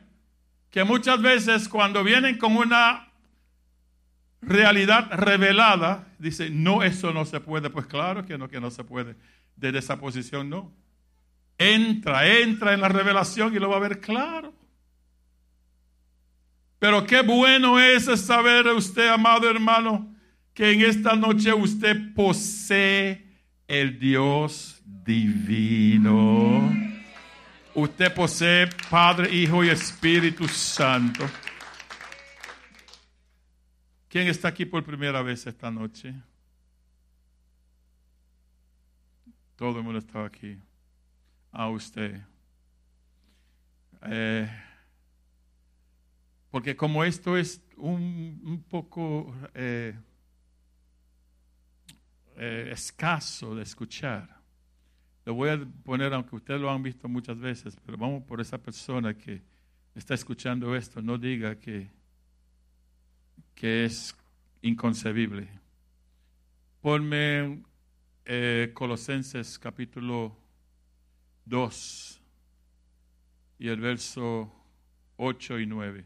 que 0.77 0.83
muchas 0.83 1.19
veces 1.19 1.67
cuando 1.67 2.03
vienen 2.03 2.37
con 2.37 2.55
una 2.55 3.11
realidad 4.43 5.09
revelada, 5.11 6.07
dicen, 6.19 6.63
no, 6.63 6.83
eso 6.83 7.11
no 7.11 7.25
se 7.25 7.39
puede. 7.39 7.71
Pues 7.71 7.87
claro 7.87 8.23
que 8.27 8.37
no, 8.37 8.47
que 8.47 8.61
no 8.61 8.69
se 8.69 8.83
puede. 8.83 9.15
Desde 9.55 9.79
esa 9.79 9.99
posición 9.99 10.51
no. 10.51 10.71
Entra, 11.57 12.27
entra 12.27 12.75
en 12.75 12.81
la 12.81 12.89
revelación 12.89 13.55
y 13.55 13.57
lo 13.57 13.69
va 13.69 13.77
a 13.77 13.79
ver 13.79 13.99
claro. 13.99 14.53
Pero 16.77 17.07
qué 17.07 17.23
bueno 17.23 17.79
es 17.79 18.05
saber 18.21 18.67
usted, 18.67 19.07
amado 19.07 19.49
hermano, 19.49 20.15
que 20.53 20.73
en 20.73 20.81
esta 20.81 21.15
noche 21.15 21.51
usted 21.55 22.13
posee 22.13 23.25
el 23.67 23.97
Dios 23.97 24.79
divino. 24.85 26.71
Usted 27.79 28.11
posee 28.11 28.67
Padre, 28.89 29.31
Hijo 29.31 29.63
y 29.63 29.69
Espíritu 29.69 30.47
Santo. 30.47 31.29
¿Quién 34.09 34.27
está 34.29 34.47
aquí 34.47 34.65
por 34.65 34.83
primera 34.83 35.21
vez 35.21 35.45
esta 35.45 35.69
noche? 35.69 36.15
Todo 39.55 39.77
el 39.77 39.83
mundo 39.83 39.99
está 39.99 40.25
aquí. 40.25 40.57
A 41.51 41.69
usted. 41.69 42.19
Eh, 44.01 44.49
porque 46.49 46.75
como 46.75 47.03
esto 47.03 47.37
es 47.37 47.61
un, 47.75 48.65
poco 48.67 49.35
eh, 49.53 49.95
eh, 52.37 52.69
escaso 52.71 53.53
de 53.53 53.61
escuchar, 53.61 54.36
lo 55.27 55.33
voy 55.33 55.49
a 55.49 55.59
poner, 55.83 56.13
aunque 56.13 56.37
ustedes 56.37 56.61
lo 56.61 56.71
han 56.71 56.81
visto 56.81 57.09
muchas 57.09 57.37
veces, 57.37 57.77
pero 57.85 57.97
vamos 57.97 58.23
por 58.23 58.39
esa 58.39 58.57
persona 58.57 59.13
que 59.13 59.41
está 59.93 60.13
escuchando 60.13 60.73
esto, 60.73 61.01
no 61.01 61.17
diga 61.17 61.59
que, 61.59 61.91
que 63.53 63.83
es 63.83 64.15
inconcebible. 64.61 65.49
Ponme 66.79 67.61
eh, 68.23 68.71
Colosenses 68.73 69.59
capítulo 69.59 70.33
2 71.43 72.21
y 73.59 73.67
el 73.67 73.81
verso 73.81 74.49
8 75.17 75.59
y 75.59 75.65
9, 75.65 76.05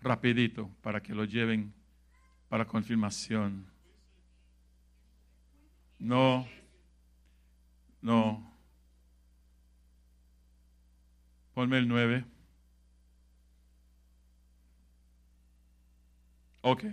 rapidito, 0.00 0.68
para 0.82 1.00
que 1.00 1.14
lo 1.14 1.24
lleven 1.24 1.72
para 2.48 2.64
confirmación. 2.64 3.64
No, 6.00 6.48
no. 8.02 8.55
Ponme 11.56 11.78
el 11.78 11.88
9. 11.88 12.22
Ok. 16.60 16.84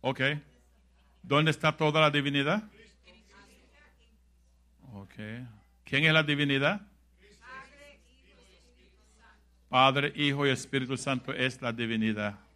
Ok. 0.00 0.20
¿Dónde 1.22 1.52
está 1.52 1.76
toda 1.76 2.00
la 2.00 2.10
divinidad? 2.10 2.64
Ok. 4.92 5.14
¿Quién 5.84 6.04
es 6.06 6.12
la 6.12 6.24
divinidad? 6.24 6.80
Padre, 9.68 10.12
Hijo 10.16 10.44
y 10.44 10.50
Espíritu 10.50 10.96
Santo 10.96 11.32
es 11.32 11.62
la 11.62 11.72
divinidad 11.72 12.49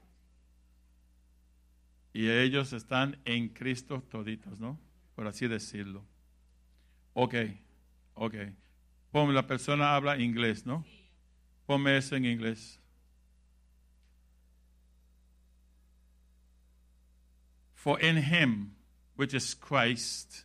y 2.14 2.30
ellos 2.30 2.72
están 2.72 3.18
en 3.24 3.48
Cristo 3.48 4.00
toditos, 4.08 4.58
¿no? 4.60 4.78
Por 5.16 5.26
así 5.26 5.48
decirlo. 5.48 6.06
Ok, 7.12 7.34
ok. 8.14 8.34
Ponme, 9.10 9.32
la 9.34 9.46
persona 9.46 9.96
habla 9.96 10.18
inglés, 10.18 10.64
¿no? 10.64 10.84
Ponme 11.66 11.96
eso 11.96 12.14
en 12.14 12.24
inglés. 12.24 12.78
For 17.74 18.00
in 18.00 18.16
him, 18.16 18.76
which 19.16 19.34
is 19.34 19.52
Christ, 19.52 20.44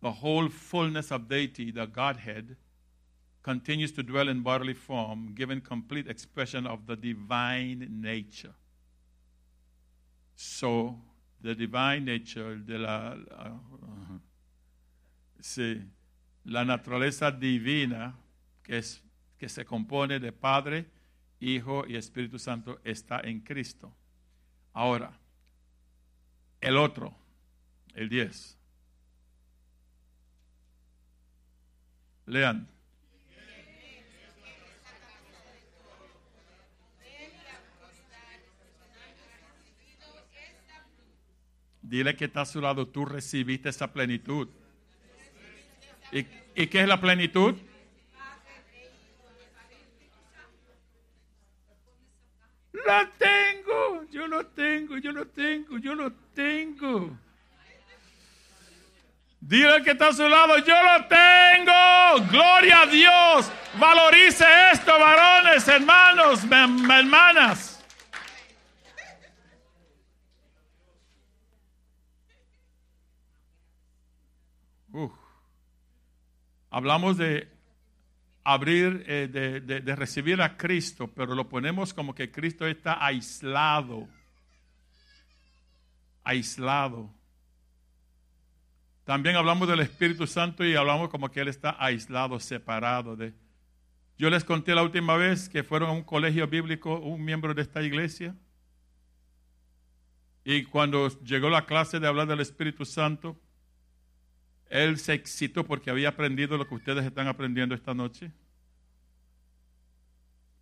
the 0.00 0.12
whole 0.22 0.48
fullness 0.48 1.10
of 1.10 1.28
deity, 1.28 1.72
the 1.72 1.86
Godhead, 1.86 2.56
continues 3.42 3.92
to 3.92 4.04
dwell 4.04 4.28
in 4.28 4.42
bodily 4.42 4.74
form, 4.74 5.34
giving 5.34 5.60
complete 5.60 6.08
expression 6.08 6.64
of 6.64 6.86
the 6.86 6.96
divine 6.96 7.88
nature. 7.90 8.54
So, 10.42 10.96
the 11.42 11.54
divine 11.54 12.06
nature, 12.06 12.56
de 12.56 12.78
la, 12.78 13.14
sí, 15.38 15.82
la 16.46 16.64
naturaleza 16.64 17.30
divina 17.30 18.14
que, 18.62 18.78
es, 18.78 19.02
que 19.38 19.50
se 19.50 19.66
compone 19.66 20.18
de 20.18 20.32
Padre, 20.32 20.86
Hijo 21.40 21.84
y 21.86 21.94
Espíritu 21.94 22.38
Santo 22.38 22.80
está 22.84 23.20
en 23.20 23.40
Cristo. 23.40 23.94
Ahora, 24.72 25.12
el 26.62 26.78
otro, 26.78 27.14
el 27.94 28.08
10. 28.08 28.56
Lean. 32.24 32.66
Dile 41.90 42.14
que 42.14 42.26
está 42.26 42.42
a 42.42 42.46
su 42.46 42.60
lado, 42.60 42.86
tú 42.86 43.04
recibiste 43.04 43.68
esa 43.68 43.92
plenitud. 43.92 44.46
¿Y, 46.12 46.24
¿Y, 46.54 46.68
qué 46.68 46.82
es 46.82 46.86
la 46.86 47.00
plenitud? 47.00 47.56
La 52.86 53.10
tengo, 53.18 54.04
yo 54.08 54.28
lo 54.28 54.46
tengo, 54.46 54.98
yo 54.98 55.10
lo 55.10 55.26
tengo, 55.26 55.78
yo 55.78 55.96
lo 55.96 56.12
tengo. 56.32 57.18
Dile 59.40 59.82
que 59.82 59.90
está 59.90 60.10
a 60.10 60.12
su 60.12 60.28
lado, 60.28 60.58
yo 60.58 60.76
lo 60.80 61.06
tengo. 61.06 62.30
Gloria 62.30 62.82
a 62.82 62.86
Dios. 62.86 63.50
Valorice 63.80 64.44
esto, 64.72 64.96
varones, 64.96 65.66
hermanos, 65.66 66.44
hermanas. 66.44 67.79
Hablamos 76.70 77.16
de 77.16 77.48
abrir, 78.44 79.04
eh, 79.06 79.28
de, 79.30 79.60
de- 79.60 79.80
de 79.80 79.96
recibir 79.96 80.40
a 80.40 80.56
Cristo, 80.56 81.08
pero 81.14 81.34
lo 81.34 81.48
ponemos 81.48 81.92
como 81.92 82.14
que 82.14 82.30
Cristo 82.30 82.66
está 82.66 83.04
aislado. 83.04 84.08
Aislado. 86.24 87.10
También 89.04 89.34
hablamos 89.36 89.66
del 89.68 89.80
Espíritu 89.80 90.26
Santo 90.26 90.64
y 90.64 90.76
hablamos 90.76 91.08
como 91.08 91.30
que 91.30 91.40
Él 91.40 91.48
está 91.48 91.76
aislado, 91.78 92.38
separado 92.38 93.16
de... 93.16 93.34
Yo 94.18 94.28
les 94.30 94.44
conté 94.44 94.74
la 94.74 94.82
última 94.82 95.16
vez 95.16 95.48
que 95.48 95.64
fueron 95.64 95.88
a 95.88 95.92
un 95.92 96.04
colegio 96.04 96.46
bíblico 96.46 97.00
un 97.00 97.24
miembro 97.24 97.54
de 97.54 97.62
esta 97.62 97.82
iglesia. 97.82 98.36
Y 100.44 100.64
cuando 100.64 101.08
llegó 101.22 101.48
la 101.48 101.64
clase 101.64 101.98
de 101.98 102.06
hablar 102.06 102.26
del 102.28 102.40
Espíritu 102.40 102.84
Santo, 102.84 103.40
él 104.70 104.98
se 104.98 105.12
excitó 105.12 105.66
porque 105.66 105.90
había 105.90 106.08
aprendido 106.10 106.56
lo 106.56 106.66
que 106.66 106.74
ustedes 106.76 107.04
están 107.04 107.26
aprendiendo 107.28 107.74
esta 107.74 107.92
noche. 107.92 108.32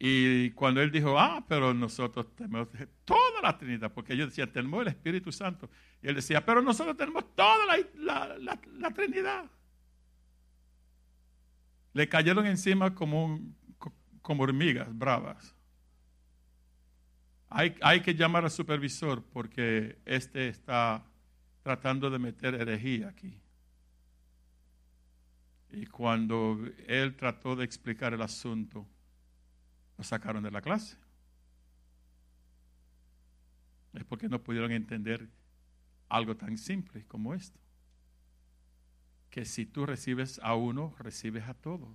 Y 0.01 0.51
cuando 0.53 0.81
él 0.81 0.91
dijo, 0.91 1.19
ah, 1.19 1.45
pero 1.49 1.75
nosotros 1.75 2.35
tenemos 2.37 2.69
toda 3.05 3.41
la 3.43 3.59
Trinidad, 3.59 3.93
porque 3.93 4.13
ellos 4.15 4.29
decían, 4.29 4.53
tenemos 4.53 4.83
el 4.83 4.89
Espíritu 4.89 5.31
Santo. 5.33 5.69
Y 6.03 6.09
él 6.09 6.15
decía, 6.15 6.45
pero 6.45 6.63
nosotros 6.63 6.97
tenemos 6.97 7.35
toda 7.35 7.67
la, 7.67 7.77
la- 7.97 8.39
la- 8.39 8.61
la 8.79 8.91
Trinidad. 8.93 9.51
Le 11.95 12.09
cayeron 12.09 12.47
encima 12.47 12.95
como, 12.95 13.41
como 14.23 14.43
hormigas 14.45 14.97
bravas. 14.97 15.55
Hay, 17.51 17.75
hay 17.81 18.01
que 18.03 18.15
llamar 18.15 18.45
al 18.45 18.51
supervisor 18.51 19.25
porque 19.25 19.99
este 20.05 20.49
está 20.49 21.05
tratando 21.63 22.09
de 22.09 22.19
meter 22.19 22.55
herejía 22.55 23.09
aquí. 23.09 23.41
Y 25.71 25.87
cuando 25.87 26.59
él 26.87 27.15
trató 27.17 27.55
de 27.57 27.65
explicar 27.65 28.15
el 28.15 28.23
asunto, 28.23 28.87
lo 29.97 30.05
sacaron 30.05 30.43
de 30.43 30.51
la 30.51 30.63
clase. 30.63 30.97
Es 33.93 34.05
porque 34.05 34.29
no 34.29 34.43
pudieron 34.43 34.73
entender 34.73 35.29
algo 36.09 36.37
tan 36.37 36.57
simple 36.57 37.05
como 37.07 37.35
esto. 37.35 37.59
Que 39.31 39.45
si 39.45 39.67
tú 39.67 39.85
recibes 39.85 40.41
a 40.43 40.55
uno, 40.55 40.95
recibes 40.99 41.45
a 41.45 41.55
todos. 41.55 41.89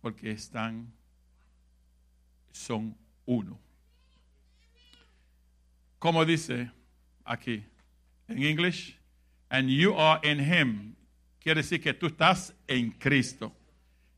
Porque 0.00 0.30
están, 0.30 0.92
son 2.52 2.96
uno. 3.26 3.58
Como 5.98 6.24
dice 6.24 6.70
aquí 7.24 7.64
en 8.28 8.42
English, 8.42 8.98
and 9.48 9.68
you 9.68 9.94
are 9.98 10.20
in 10.22 10.38
him. 10.40 10.94
Quiere 11.44 11.60
decir 11.60 11.78
que 11.82 11.92
tú 11.92 12.06
estás 12.06 12.54
en 12.66 12.90
Cristo. 12.92 13.52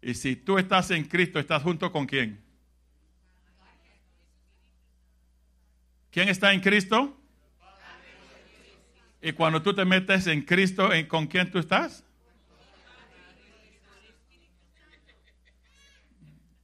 Y 0.01 0.15
si 0.15 0.37
tú 0.37 0.59
estás 0.59 0.93
en 0.93 1.05
Cristo, 1.05 1.41
¿estás 1.41 1.61
junto 1.61 1.91
con 1.91 2.07
quién? 2.07 2.41
¿Quién 6.13 6.29
está 6.29 6.53
en 6.53 6.61
Cristo? 6.61 7.21
Y 9.21 9.33
cuando 9.33 9.61
tú 9.61 9.75
te 9.75 9.85
metes 9.85 10.29
en 10.29 10.43
Cristo, 10.43 10.93
¿en- 10.93 11.07
¿con 11.07 11.27
quién 11.27 11.51
tú 11.51 11.59
estás? 11.59 12.05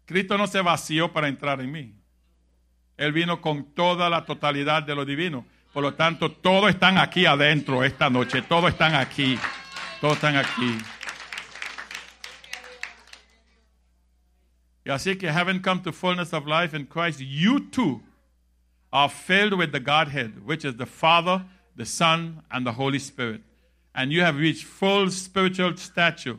Cristo 0.06 0.38
no 0.38 0.46
se 0.46 0.60
vació 0.60 1.12
para 1.12 1.26
entrar 1.26 1.60
en 1.60 1.72
mí. 1.72 1.94
Él 2.96 3.12
vino 3.12 3.40
con 3.40 3.74
toda 3.74 4.08
la 4.08 4.24
totalidad 4.24 4.84
de 4.84 4.94
lo 4.94 5.04
divino. 5.04 5.44
Por 5.72 5.82
lo 5.82 5.94
tanto, 5.94 6.30
todos 6.30 6.70
están 6.70 6.98
aquí 6.98 7.26
adentro 7.26 7.82
esta 7.82 8.08
noche. 8.08 8.42
Todos 8.42 8.70
están 8.70 8.94
aquí. 8.94 9.36
Todos 10.02 10.16
están 10.16 10.34
aquí. 10.34 10.82
Y 14.84 14.90
así 14.90 15.16
que 15.16 15.28
having 15.28 15.60
come 15.60 15.80
to 15.80 15.92
fullness 15.92 16.32
of 16.32 16.44
life 16.44 16.74
in 16.74 16.86
Christ, 16.86 17.20
you 17.20 17.60
too 17.70 18.02
are 18.92 19.08
filled 19.08 19.54
with 19.54 19.70
the 19.70 19.78
Godhead, 19.78 20.44
which 20.44 20.64
is 20.64 20.74
the 20.74 20.86
Father, 20.86 21.44
the 21.76 21.86
Son, 21.86 22.42
and 22.50 22.66
the 22.66 22.72
Holy 22.72 22.98
Spirit. 22.98 23.42
And 23.94 24.10
you 24.10 24.22
have 24.22 24.38
reached 24.38 24.64
full 24.64 25.08
spiritual 25.08 25.76
stature. 25.76 26.36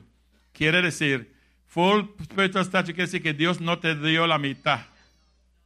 Quiere 0.54 0.82
decir, 0.82 1.26
full 1.66 2.10
spiritual 2.22 2.66
stature 2.66 2.92
quiere 2.92 3.08
decir 3.08 3.24
que 3.24 3.32
Dios 3.32 3.62
no 3.62 3.78
te 3.78 3.96
dio 3.96 4.28
la 4.28 4.38
mitad, 4.38 4.82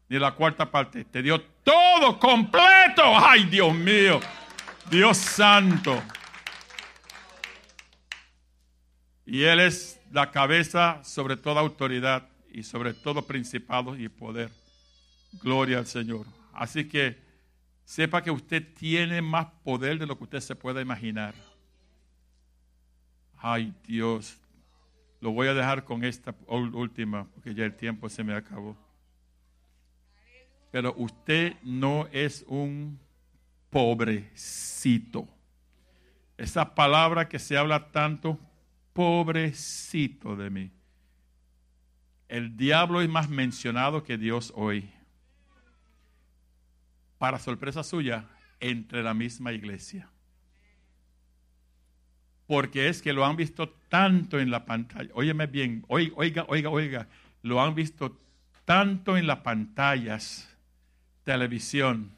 ni 0.08 0.20
la 0.20 0.36
cuarta 0.36 0.68
parte, 0.68 1.04
te 1.12 1.24
dio 1.24 1.40
todo 1.64 2.20
completo. 2.20 3.02
Ay, 3.02 3.46
Dios 3.46 3.74
mío, 3.74 4.22
Dios 4.88 5.18
santo. 5.18 6.00
Y 9.28 9.44
Él 9.44 9.60
es 9.60 10.00
la 10.10 10.32
cabeza 10.32 11.04
sobre 11.04 11.36
toda 11.36 11.60
autoridad 11.60 12.30
y 12.50 12.64
sobre 12.64 12.94
todo 12.94 13.28
principado 13.28 13.98
y 13.98 14.08
poder. 14.08 14.50
Gloria 15.44 15.80
al 15.80 15.86
Señor. 15.86 16.26
Así 16.54 16.88
que 16.88 17.22
sepa 17.84 18.24
que 18.24 18.32
usted 18.32 18.74
tiene 18.74 19.22
más 19.22 19.48
poder 19.66 20.00
de 20.00 20.08
lo 20.08 20.18
que 20.18 20.24
usted 20.24 20.40
se 20.40 20.56
pueda 20.56 20.82
imaginar. 20.82 21.36
Ay 23.36 23.74
Dios, 23.86 24.38
lo 25.20 25.32
voy 25.32 25.50
a 25.50 25.54
dejar 25.54 25.84
con 25.84 26.06
esta 26.06 26.34
última 26.48 27.28
porque 27.34 27.54
ya 27.54 27.66
el 27.66 27.76
tiempo 27.76 28.08
se 28.08 28.24
me 28.24 28.34
acabó. 28.34 28.78
Pero 30.72 30.94
usted 30.96 31.54
no 31.64 32.08
es 32.14 32.46
un 32.48 32.98
pobrecito. 33.70 35.28
Esa 36.38 36.74
palabra 36.74 37.28
que 37.28 37.40
se 37.40 37.58
habla 37.58 37.92
tanto, 37.92 38.40
pobrecito 38.98 40.36
de 40.36 40.50
mí. 40.50 40.72
El 42.28 42.58
diablo 42.58 43.00
es 43.00 43.08
más 43.08 43.30
mencionado 43.30 44.04
que 44.04 44.18
Dios 44.18 44.52
hoy. 44.56 44.90
Para 47.20 47.38
sorpresa 47.38 47.84
suya, 47.84 48.26
entre 48.60 49.04
la 49.04 49.14
misma 49.14 49.54
iglesia. 49.54 50.10
Porque 52.48 52.90
es 52.90 53.04
que 53.04 53.14
lo 53.14 53.24
han 53.24 53.36
visto 53.36 53.70
tanto 53.88 54.40
en 54.40 54.50
la 54.50 54.66
pantalla. 54.66 55.12
Óyeme 55.14 55.46
bien, 55.46 55.86
oiga, 55.90 56.46
oiga, 56.48 56.72
oiga. 56.72 57.08
Lo 57.44 57.62
han 57.62 57.76
visto 57.76 58.20
tanto 58.66 59.16
en 59.16 59.28
las 59.28 59.42
pantallas, 59.42 60.50
televisión, 61.24 62.10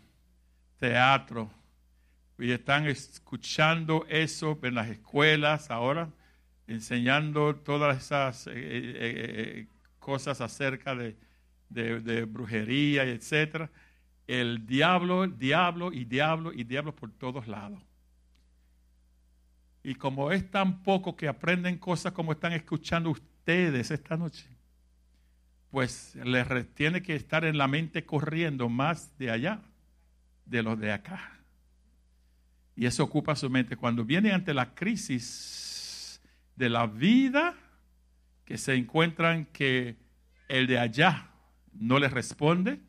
teatro. 0.77 1.51
Y 2.37 2.51
están 2.51 2.87
escuchando 2.87 4.05
eso 4.07 4.57
en 4.63 4.75
las 4.75 4.87
escuelas 4.87 5.71
ahora, 5.71 6.13
enseñando 6.69 7.55
todas 7.55 7.97
esas 7.97 8.45
eh, 8.47 8.51
eh, 8.53 8.93
eh, 8.95 9.67
cosas 9.97 10.39
acerca 10.39 10.95
de, 10.95 11.15
brujería, 12.25 13.03
etcétera. 13.03 13.69
El 14.27 14.67
diablo, 14.67 15.27
diablo 15.27 15.91
y 15.91 16.05
diablo 16.05 16.53
y 16.53 16.63
diablo 16.63 16.95
por 16.95 17.11
todos 17.11 17.47
lados. 17.47 17.81
Y 19.83 19.95
como 19.95 20.31
es 20.31 20.49
tan 20.51 20.83
poco 20.83 21.15
que 21.15 21.27
aprenden 21.27 21.79
cosas 21.79 22.13
como 22.13 22.33
están 22.33 22.53
escuchando 22.53 23.09
ustedes 23.09 23.89
esta 23.89 24.15
noche, 24.15 24.47
pues 25.71 26.15
les 26.23 26.73
tiene 26.75 27.01
que 27.01 27.15
estar 27.15 27.45
en 27.45 27.57
la 27.57 27.67
mente 27.67 28.05
corriendo 28.05 28.69
más 28.69 29.17
de 29.17 29.31
allá 29.31 29.61
de 30.45 30.61
los 30.61 30.79
de 30.79 30.91
acá. 30.91 31.39
Y 32.75 32.85
eso 32.85 33.03
ocupa 33.03 33.35
su 33.35 33.49
mente. 33.49 33.75
Cuando 33.75 34.05
viene 34.05 34.31
ante 34.31 34.53
la 34.53 34.75
crisis 34.75 35.68
de 36.59 36.69
la 36.69 36.85
vida, 36.87 37.55
que 38.43 38.57
se 38.57 38.75
encuentran 38.75 39.45
que 39.45 39.95
el 40.49 40.67
de 40.67 40.77
allá 40.77 41.31
no 41.73 41.99
les 41.99 42.11
responde, 42.11 42.81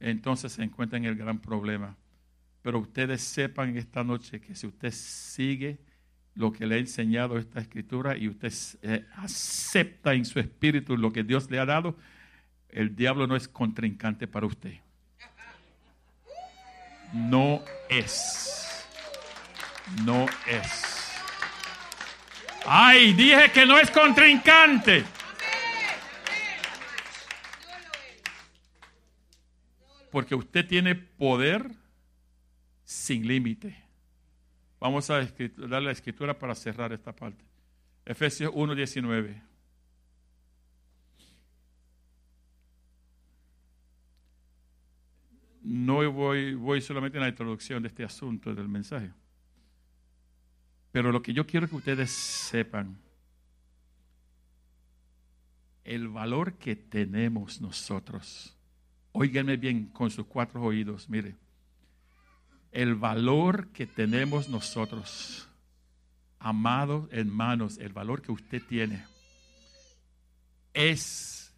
entonces 0.00 0.52
se 0.52 0.62
encuentran 0.62 1.04
en 1.04 1.10
el 1.10 1.16
gran 1.16 1.40
problema. 1.40 1.96
Pero 2.60 2.78
ustedes 2.78 3.22
sepan 3.22 3.76
esta 3.78 4.04
noche 4.04 4.40
que 4.40 4.54
si 4.54 4.66
usted 4.66 4.92
sigue 4.92 5.78
lo 6.34 6.52
que 6.52 6.66
le 6.66 6.74
ha 6.74 6.78
enseñado 6.78 7.38
esta 7.38 7.58
escritura 7.58 8.18
y 8.18 8.28
usted 8.28 8.52
eh, 8.82 9.06
acepta 9.16 10.12
en 10.12 10.26
su 10.26 10.38
espíritu 10.38 10.98
lo 10.98 11.10
que 11.10 11.24
Dios 11.24 11.50
le 11.50 11.58
ha 11.58 11.64
dado, 11.64 11.96
el 12.68 12.94
diablo 12.94 13.26
no 13.26 13.34
es 13.34 13.48
contrincante 13.48 14.26
para 14.28 14.46
usted. 14.46 14.74
No 17.14 17.62
es. 17.88 18.84
No 20.04 20.26
es. 20.46 20.97
Ay, 22.66 23.12
dije 23.12 23.50
que 23.52 23.66
no 23.66 23.78
es 23.78 23.90
contrincante. 23.90 25.04
Porque 30.10 30.34
usted 30.34 30.66
tiene 30.66 30.94
poder 30.94 31.70
sin 32.84 33.26
límite. 33.26 33.76
Vamos 34.80 35.10
a 35.10 35.20
dar 35.20 35.82
la 35.82 35.92
escritura 35.92 36.38
para 36.38 36.54
cerrar 36.54 36.92
esta 36.92 37.14
parte. 37.14 37.44
Efesios 38.04 38.52
1:19. 38.54 39.42
No 45.62 46.10
voy, 46.10 46.54
voy 46.54 46.80
solamente 46.80 47.18
en 47.18 47.22
la 47.22 47.28
introducción 47.28 47.82
de 47.82 47.88
este 47.88 48.04
asunto 48.04 48.54
del 48.54 48.68
mensaje. 48.68 49.12
Pero 50.92 51.12
lo 51.12 51.22
que 51.22 51.32
yo 51.32 51.46
quiero 51.46 51.68
que 51.68 51.76
ustedes 51.76 52.10
sepan, 52.10 52.98
el 55.84 56.08
valor 56.08 56.54
que 56.54 56.76
tenemos 56.76 57.60
nosotros, 57.60 58.54
óiganme 59.12 59.56
bien 59.56 59.86
con 59.86 60.10
sus 60.10 60.26
cuatro 60.26 60.62
oídos, 60.62 61.08
mire, 61.08 61.36
el 62.72 62.94
valor 62.94 63.68
que 63.68 63.86
tenemos 63.86 64.48
nosotros, 64.48 65.48
amados 66.38 67.08
hermanos, 67.10 67.78
el 67.78 67.92
valor 67.92 68.22
que 68.22 68.32
usted 68.32 68.62
tiene, 68.68 69.04
es 70.74 71.54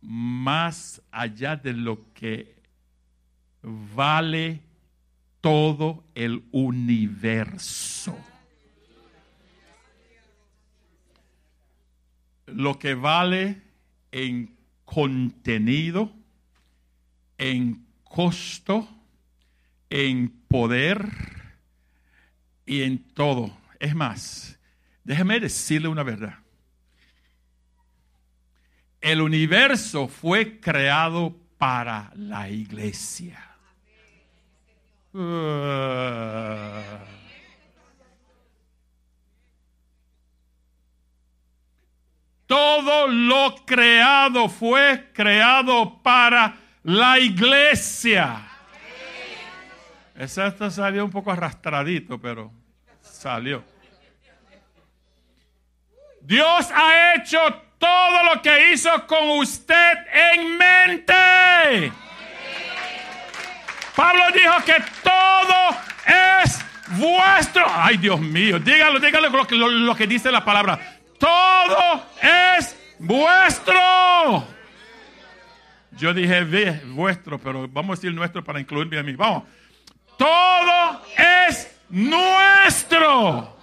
más 0.00 1.02
allá 1.10 1.56
de 1.56 1.72
lo 1.72 2.12
que 2.14 2.54
vale 3.62 4.62
todo 5.40 6.04
el 6.14 6.44
universo. 6.52 8.16
Lo 12.54 12.78
que 12.78 12.94
vale 12.94 13.62
en 14.12 14.56
contenido, 14.84 16.12
en 17.38 17.86
costo, 18.04 18.88
en 19.88 20.30
poder 20.48 21.06
y 22.66 22.82
en 22.82 22.98
todo. 22.98 23.56
Es 23.78 23.94
más, 23.94 24.58
déjeme 25.04 25.40
decirle 25.40 25.88
una 25.88 26.02
verdad. 26.02 26.38
El 29.00 29.22
universo 29.22 30.08
fue 30.08 30.60
creado 30.60 31.34
para 31.56 32.12
la 32.14 32.50
iglesia. 32.50 33.46
Ah. 35.14 37.19
Todo 42.50 43.06
lo 43.06 43.54
creado 43.64 44.48
fue 44.48 45.12
creado 45.12 46.02
para 46.02 46.56
la 46.82 47.16
iglesia. 47.16 48.40
Exacto 50.16 50.68
salió 50.68 51.04
un 51.04 51.12
poco 51.12 51.30
arrastradito, 51.30 52.20
pero 52.20 52.50
salió. 53.00 53.62
Dios 56.22 56.68
ha 56.74 57.14
hecho 57.14 57.38
todo 57.78 58.34
lo 58.34 58.42
que 58.42 58.72
hizo 58.72 59.06
con 59.06 59.30
usted 59.38 59.92
en 60.12 60.58
mente. 60.58 61.92
Pablo 63.94 64.24
dijo 64.34 64.54
que 64.66 64.74
todo 65.04 65.76
es 66.42 66.64
vuestro. 66.98 67.64
Ay, 67.68 67.96
Dios 67.96 68.20
mío, 68.20 68.58
dígalo, 68.58 68.98
dígalo 68.98 69.28
lo 69.28 69.46
que, 69.46 69.54
lo 69.54 69.94
que 69.94 70.08
dice 70.08 70.32
la 70.32 70.44
palabra. 70.44 70.89
Todo 71.20 72.02
es 72.22 72.76
vuestro. 72.98 73.74
Yo 75.92 76.14
dije 76.14 76.80
vuestro, 76.86 77.38
pero 77.38 77.68
vamos 77.68 77.98
a 77.98 78.00
decir 78.00 78.14
nuestro 78.14 78.42
para 78.42 78.58
incluirme 78.58 78.98
a 78.98 79.02
mí. 79.02 79.14
Vamos. 79.14 79.44
Todo 80.16 81.02
es 81.18 81.70
nuestro. 81.90 83.58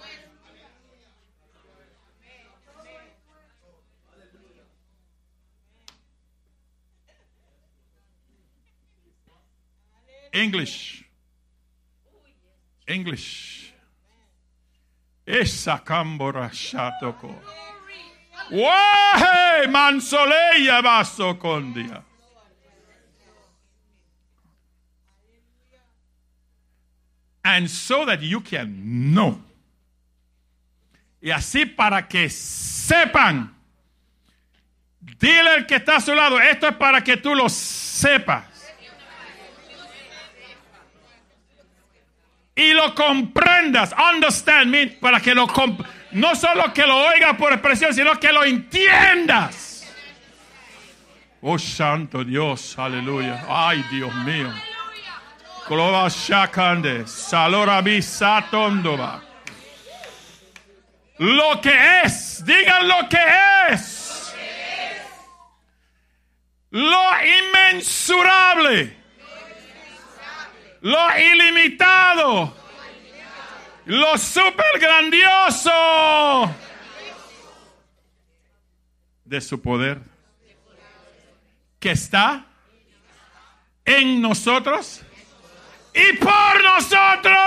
English. 10.32 11.04
English. 12.86 13.67
Esa 15.28 15.78
cambora 15.84 16.48
shatoko. 16.48 17.34
Wahe 18.50 19.66
mansoleya 19.66 20.80
baso 20.82 21.38
condia. 21.38 22.02
And 27.44 27.68
so 27.68 28.06
that 28.06 28.22
you 28.22 28.40
can 28.40 29.12
know. 29.12 29.38
Y 31.20 31.30
así 31.30 31.66
para 31.66 32.08
que 32.08 32.30
sepan. 32.30 33.54
Dile 35.18 35.50
al 35.56 35.66
que 35.66 35.76
está 35.76 35.96
a 35.96 36.00
su 36.00 36.14
lado, 36.14 36.40
esto 36.40 36.68
es 36.68 36.76
para 36.76 37.02
que 37.02 37.18
tú 37.18 37.34
lo 37.34 37.50
sepas. 37.50 38.47
Y 42.58 42.72
lo 42.72 42.92
comprendas, 42.92 43.94
understand 44.12 44.66
me, 44.66 44.88
para 44.88 45.20
que 45.20 45.32
lo 45.32 45.46
no 46.10 46.34
solo 46.34 46.72
que 46.74 46.84
lo 46.84 46.96
oigas 47.06 47.36
por 47.36 47.52
expresión, 47.52 47.94
sino 47.94 48.18
que 48.18 48.32
lo 48.32 48.44
entiendas. 48.44 49.86
Oh 51.40 51.56
santo 51.56 52.24
Dios, 52.24 52.76
aleluya. 52.76 53.44
Ay, 53.48 53.84
Dios 53.92 54.12
mío. 54.24 54.52
Shakande, 55.68 57.06
Salora 57.06 57.80
Bisatondova. 57.80 59.22
Lo 61.18 61.60
que 61.60 62.02
es, 62.02 62.44
digan 62.44 62.88
lo 62.88 63.08
que 63.08 63.24
es. 63.70 64.34
Lo 66.70 67.10
inmensurable 67.22 68.97
lo 70.80 71.18
ilimitado, 71.18 72.54
lo 73.86 74.18
super 74.18 74.78
grandioso 74.80 76.54
de 79.24 79.40
su 79.40 79.60
poder 79.60 80.00
que 81.78 81.90
está 81.90 82.46
en 83.84 84.20
nosotros 84.20 85.02
y 85.94 86.16
por 86.16 86.62
nosotros. 86.62 87.38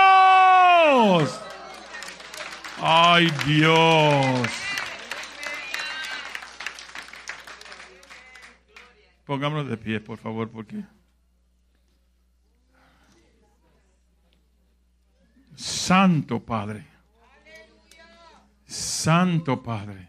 Ay 2.80 3.30
Dios. 3.46 4.48
Pongámonos 9.24 9.68
de 9.68 9.76
pie, 9.76 10.00
por 10.00 10.18
favor, 10.18 10.50
porque... 10.50 10.82
Santo 15.62 16.40
Padre. 16.40 16.84
Santo 18.66 19.62
Padre. 19.62 20.08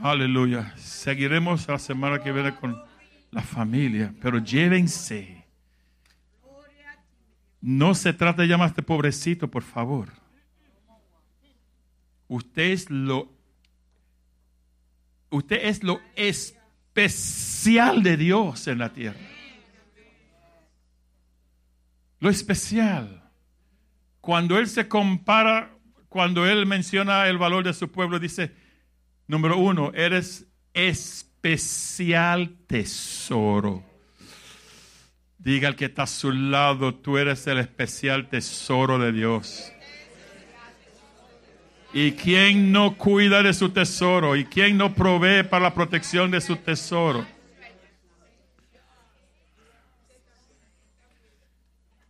Aleluya. 0.00 0.76
Seguiremos 0.76 1.68
la 1.68 1.78
semana 1.78 2.20
que 2.20 2.32
viene 2.32 2.56
con 2.56 2.82
la 3.30 3.42
familia, 3.42 4.12
pero 4.20 4.38
llévense. 4.38 5.44
No 7.60 7.94
se 7.94 8.12
trata 8.12 8.42
de 8.42 8.48
llamarse 8.48 8.82
pobrecito, 8.82 9.48
por 9.48 9.62
favor. 9.62 10.10
Usted 12.26 12.72
es 12.72 12.90
lo 12.90 13.32
usted 15.30 15.60
es 15.62 15.84
lo 15.84 16.00
especial 16.16 18.02
de 18.02 18.16
Dios 18.16 18.66
en 18.66 18.78
la 18.78 18.92
tierra 18.92 19.33
lo 22.24 22.30
especial. 22.30 23.22
Cuando 24.22 24.58
Él 24.58 24.66
se 24.66 24.88
compara, 24.88 25.76
cuando 26.08 26.46
Él 26.46 26.64
menciona 26.64 27.28
el 27.28 27.36
valor 27.36 27.64
de 27.64 27.74
su 27.74 27.92
pueblo, 27.92 28.18
dice, 28.18 28.50
número 29.26 29.58
uno, 29.58 29.92
eres 29.94 30.46
especial 30.72 32.56
tesoro. 32.66 33.84
Diga 35.36 35.68
al 35.68 35.76
que 35.76 35.84
está 35.84 36.04
a 36.04 36.06
su 36.06 36.32
lado, 36.32 36.94
tú 36.94 37.18
eres 37.18 37.46
el 37.46 37.58
especial 37.58 38.30
tesoro 38.30 38.98
de 38.98 39.12
Dios. 39.12 39.70
¿Y 41.92 42.12
quién 42.12 42.72
no 42.72 42.96
cuida 42.96 43.42
de 43.42 43.52
su 43.52 43.68
tesoro? 43.68 44.34
¿Y 44.34 44.46
quién 44.46 44.78
no 44.78 44.94
provee 44.94 45.42
para 45.42 45.64
la 45.64 45.74
protección 45.74 46.30
de 46.30 46.40
su 46.40 46.56
tesoro? 46.56 47.33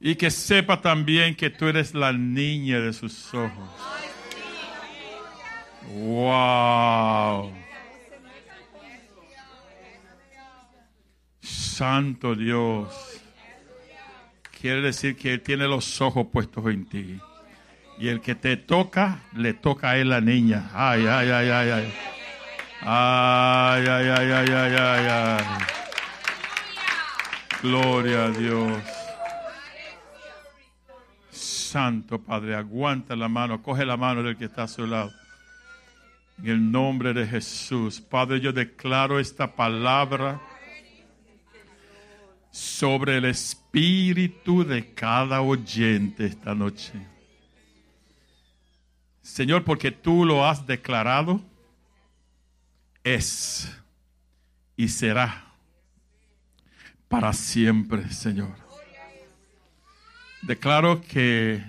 Y 0.06 0.16
que 0.16 0.30
sepa 0.30 0.82
también 0.82 1.34
que 1.34 1.48
tú 1.48 1.66
eres 1.66 1.94
la 1.94 2.12
niña 2.12 2.78
de 2.78 2.92
sus 2.92 3.32
ojos. 3.32 3.70
Wow. 5.94 7.50
Santo 11.40 12.34
Dios. 12.34 13.22
Quiere 14.60 14.82
decir 14.82 15.16
que 15.16 15.32
Él 15.32 15.40
tiene 15.40 15.66
los 15.66 15.98
ojos 16.02 16.26
puestos 16.30 16.66
en 16.66 16.84
ti. 16.84 17.18
Y 17.98 18.08
el 18.08 18.20
que 18.20 18.34
te 18.34 18.58
toca, 18.58 19.22
le 19.34 19.54
toca 19.54 19.92
a 19.92 19.96
Él 19.96 20.10
la 20.10 20.20
niña. 20.20 20.68
Ay, 20.74 21.06
ay, 21.06 21.30
ay, 21.30 21.48
ay, 21.48 21.70
ay. 21.70 21.94
Ay, 22.82 23.86
ay, 23.86 24.08
ay, 24.10 24.30
ay, 24.30 24.52
ay, 24.52 25.06
ay. 25.08 25.44
Gloria 27.62 28.26
a 28.26 28.28
Dios. 28.28 28.93
Santo, 31.74 32.20
Padre, 32.20 32.54
aguanta 32.54 33.16
la 33.16 33.28
mano, 33.28 33.60
coge 33.60 33.84
la 33.84 33.96
mano 33.96 34.22
del 34.22 34.36
que 34.36 34.44
está 34.44 34.62
a 34.62 34.68
su 34.68 34.86
lado. 34.86 35.12
En 36.38 36.46
el 36.46 36.70
nombre 36.70 37.12
de 37.12 37.26
Jesús, 37.26 38.00
Padre, 38.00 38.38
yo 38.38 38.52
declaro 38.52 39.18
esta 39.18 39.56
palabra 39.56 40.40
sobre 42.52 43.16
el 43.16 43.24
espíritu 43.24 44.64
de 44.64 44.94
cada 44.94 45.40
oyente 45.40 46.26
esta 46.26 46.54
noche. 46.54 46.92
Señor, 49.20 49.64
porque 49.64 49.90
tú 49.90 50.24
lo 50.24 50.46
has 50.46 50.64
declarado, 50.64 51.40
es 53.02 53.68
y 54.76 54.86
será 54.86 55.44
para 57.08 57.32
siempre, 57.32 58.08
Señor. 58.12 58.63
Declaro 60.46 61.00
que 61.02 61.62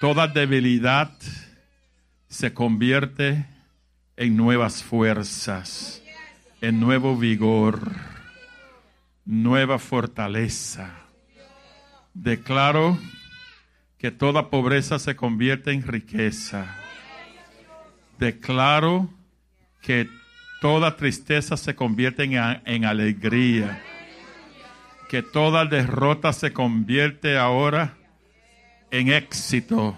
toda 0.00 0.26
debilidad 0.26 1.12
se 2.28 2.52
convierte 2.54 3.46
en 4.16 4.36
nuevas 4.36 4.82
fuerzas, 4.82 6.02
en 6.60 6.80
nuevo 6.80 7.16
vigor 7.16 8.12
nueva 9.24 9.78
fortaleza. 9.78 10.90
Declaro 12.14 12.98
que 13.98 14.10
toda 14.10 14.50
pobreza 14.50 14.98
se 14.98 15.16
convierte 15.16 15.72
en 15.72 15.82
riqueza. 15.86 16.76
Declaro 18.18 19.08
que 19.80 20.08
toda 20.60 20.96
tristeza 20.96 21.56
se 21.56 21.74
convierte 21.74 22.24
en, 22.24 22.84
alegría. 22.84 23.82
Que 25.12 25.22
toda 25.22 25.66
derrota 25.66 26.32
se 26.32 26.54
convierte 26.54 27.36
ahora 27.36 27.98
en 28.90 29.12
éxito. 29.12 29.94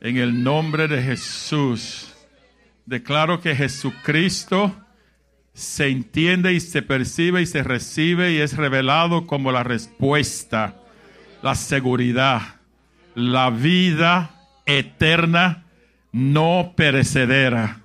En 0.00 0.18
el 0.18 0.44
nombre 0.44 0.86
de 0.86 1.02
Jesús. 1.02 2.14
Declaro 2.86 3.40
que 3.40 3.56
Jesucristo 3.56 4.72
se 5.52 5.88
entiende 5.88 6.52
y 6.52 6.60
se 6.60 6.80
percibe 6.80 7.42
y 7.42 7.46
se 7.46 7.64
recibe 7.64 8.30
y 8.30 8.36
es 8.36 8.56
revelado 8.56 9.26
como 9.26 9.50
la 9.50 9.64
respuesta, 9.64 10.76
la 11.42 11.56
seguridad, 11.56 12.60
la 13.16 13.50
vida 13.50 14.30
eterna, 14.64 15.64
no 16.12 16.74
perecedera. 16.76 17.80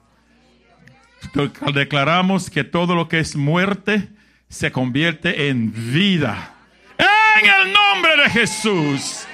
Declaramos 1.74 2.52
que 2.52 2.64
todo 2.64 2.94
lo 2.94 3.10
que 3.10 3.18
es 3.18 3.36
muerte 3.36 4.10
se 4.50 4.72
convierte 4.72 5.50
en 5.50 5.72
vida. 5.72 6.56
En 6.98 7.46
el 7.46 7.72
nombre 7.72 8.24
de 8.24 8.30
Jesús, 8.32 9.26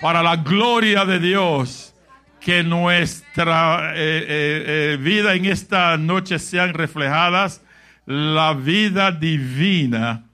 para 0.00 0.22
la 0.22 0.36
gloria 0.36 1.04
de 1.04 1.18
Dios, 1.18 1.94
que 2.38 2.62
nuestra 2.62 3.92
eh, 3.94 3.96
eh, 3.96 4.64
eh, 4.66 4.96
vida 5.00 5.34
en 5.34 5.46
esta 5.46 5.96
noche 5.96 6.38
sean 6.38 6.74
reflejadas. 6.74 7.62
La 8.04 8.52
vida 8.52 9.12
divina 9.12 10.26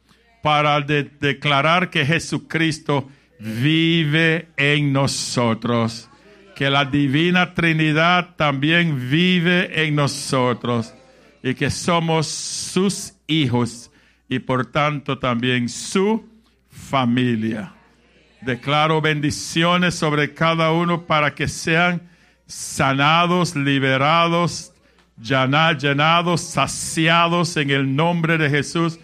para 0.42 0.80
declarar 0.80 1.90
que 1.90 2.04
Jesucristo 2.04 3.08
vive 3.38 4.48
en 4.56 4.92
nosotros, 4.92 6.08
que 6.56 6.70
la 6.70 6.86
divina 6.86 7.54
Trinidad 7.54 8.36
también 8.36 9.10
vive 9.10 9.84
en 9.84 9.94
nosotros. 9.94 10.94
Y 11.42 11.54
que 11.54 11.70
somos 11.70 12.26
sus 12.26 13.14
hijos 13.28 13.88
y 14.29 14.41
por 14.41 14.66
tanto 14.66 15.18
también 15.18 15.68
su 15.68 16.29
familia. 16.68 17.72
Declaro 18.41 19.01
bendiciones 19.01 19.95
sobre 19.95 20.33
cada 20.35 20.72
uno 20.72 21.07
para 21.07 21.35
que 21.35 21.49
sean 21.49 22.09
sanados, 22.47 23.57
liberados, 23.57 24.72
llenados, 25.20 26.41
saciados 26.41 27.57
en 27.57 27.70
el 27.70 27.97
nombre 27.97 28.39
de 28.39 28.49
Jesús 28.49 28.99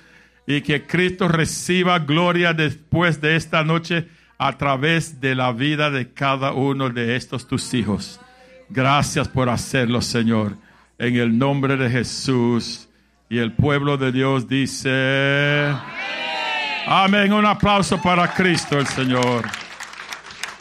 y 0.46 0.60
que 0.60 0.86
Cristo 0.86 1.28
reciba 1.28 1.98
gloria 1.98 2.52
después 2.52 3.20
de 3.20 3.36
esta 3.36 3.64
noche 3.64 4.08
a 4.38 4.56
través 4.58 5.20
de 5.20 5.34
la 5.34 5.52
vida 5.52 5.90
de 5.90 6.12
cada 6.12 6.52
uno 6.52 6.90
de 6.90 7.16
estos 7.16 7.48
tus 7.48 7.72
hijos. 7.74 8.20
Gracias 8.68 9.28
por 9.28 9.48
hacerlo, 9.48 10.00
Señor, 10.00 10.56
en 10.98 11.16
el 11.16 11.36
nombre 11.36 11.76
de 11.76 11.90
Jesús. 11.90 12.83
Y 13.28 13.38
el 13.38 13.52
pueblo 13.52 13.96
de 13.96 14.12
Dios 14.12 14.48
dice, 14.48 15.72
amén. 16.86 17.32
Un 17.32 17.46
aplauso 17.46 18.00
para 18.00 18.32
Cristo 18.34 18.78
el 18.78 18.86
Señor. 18.86 19.63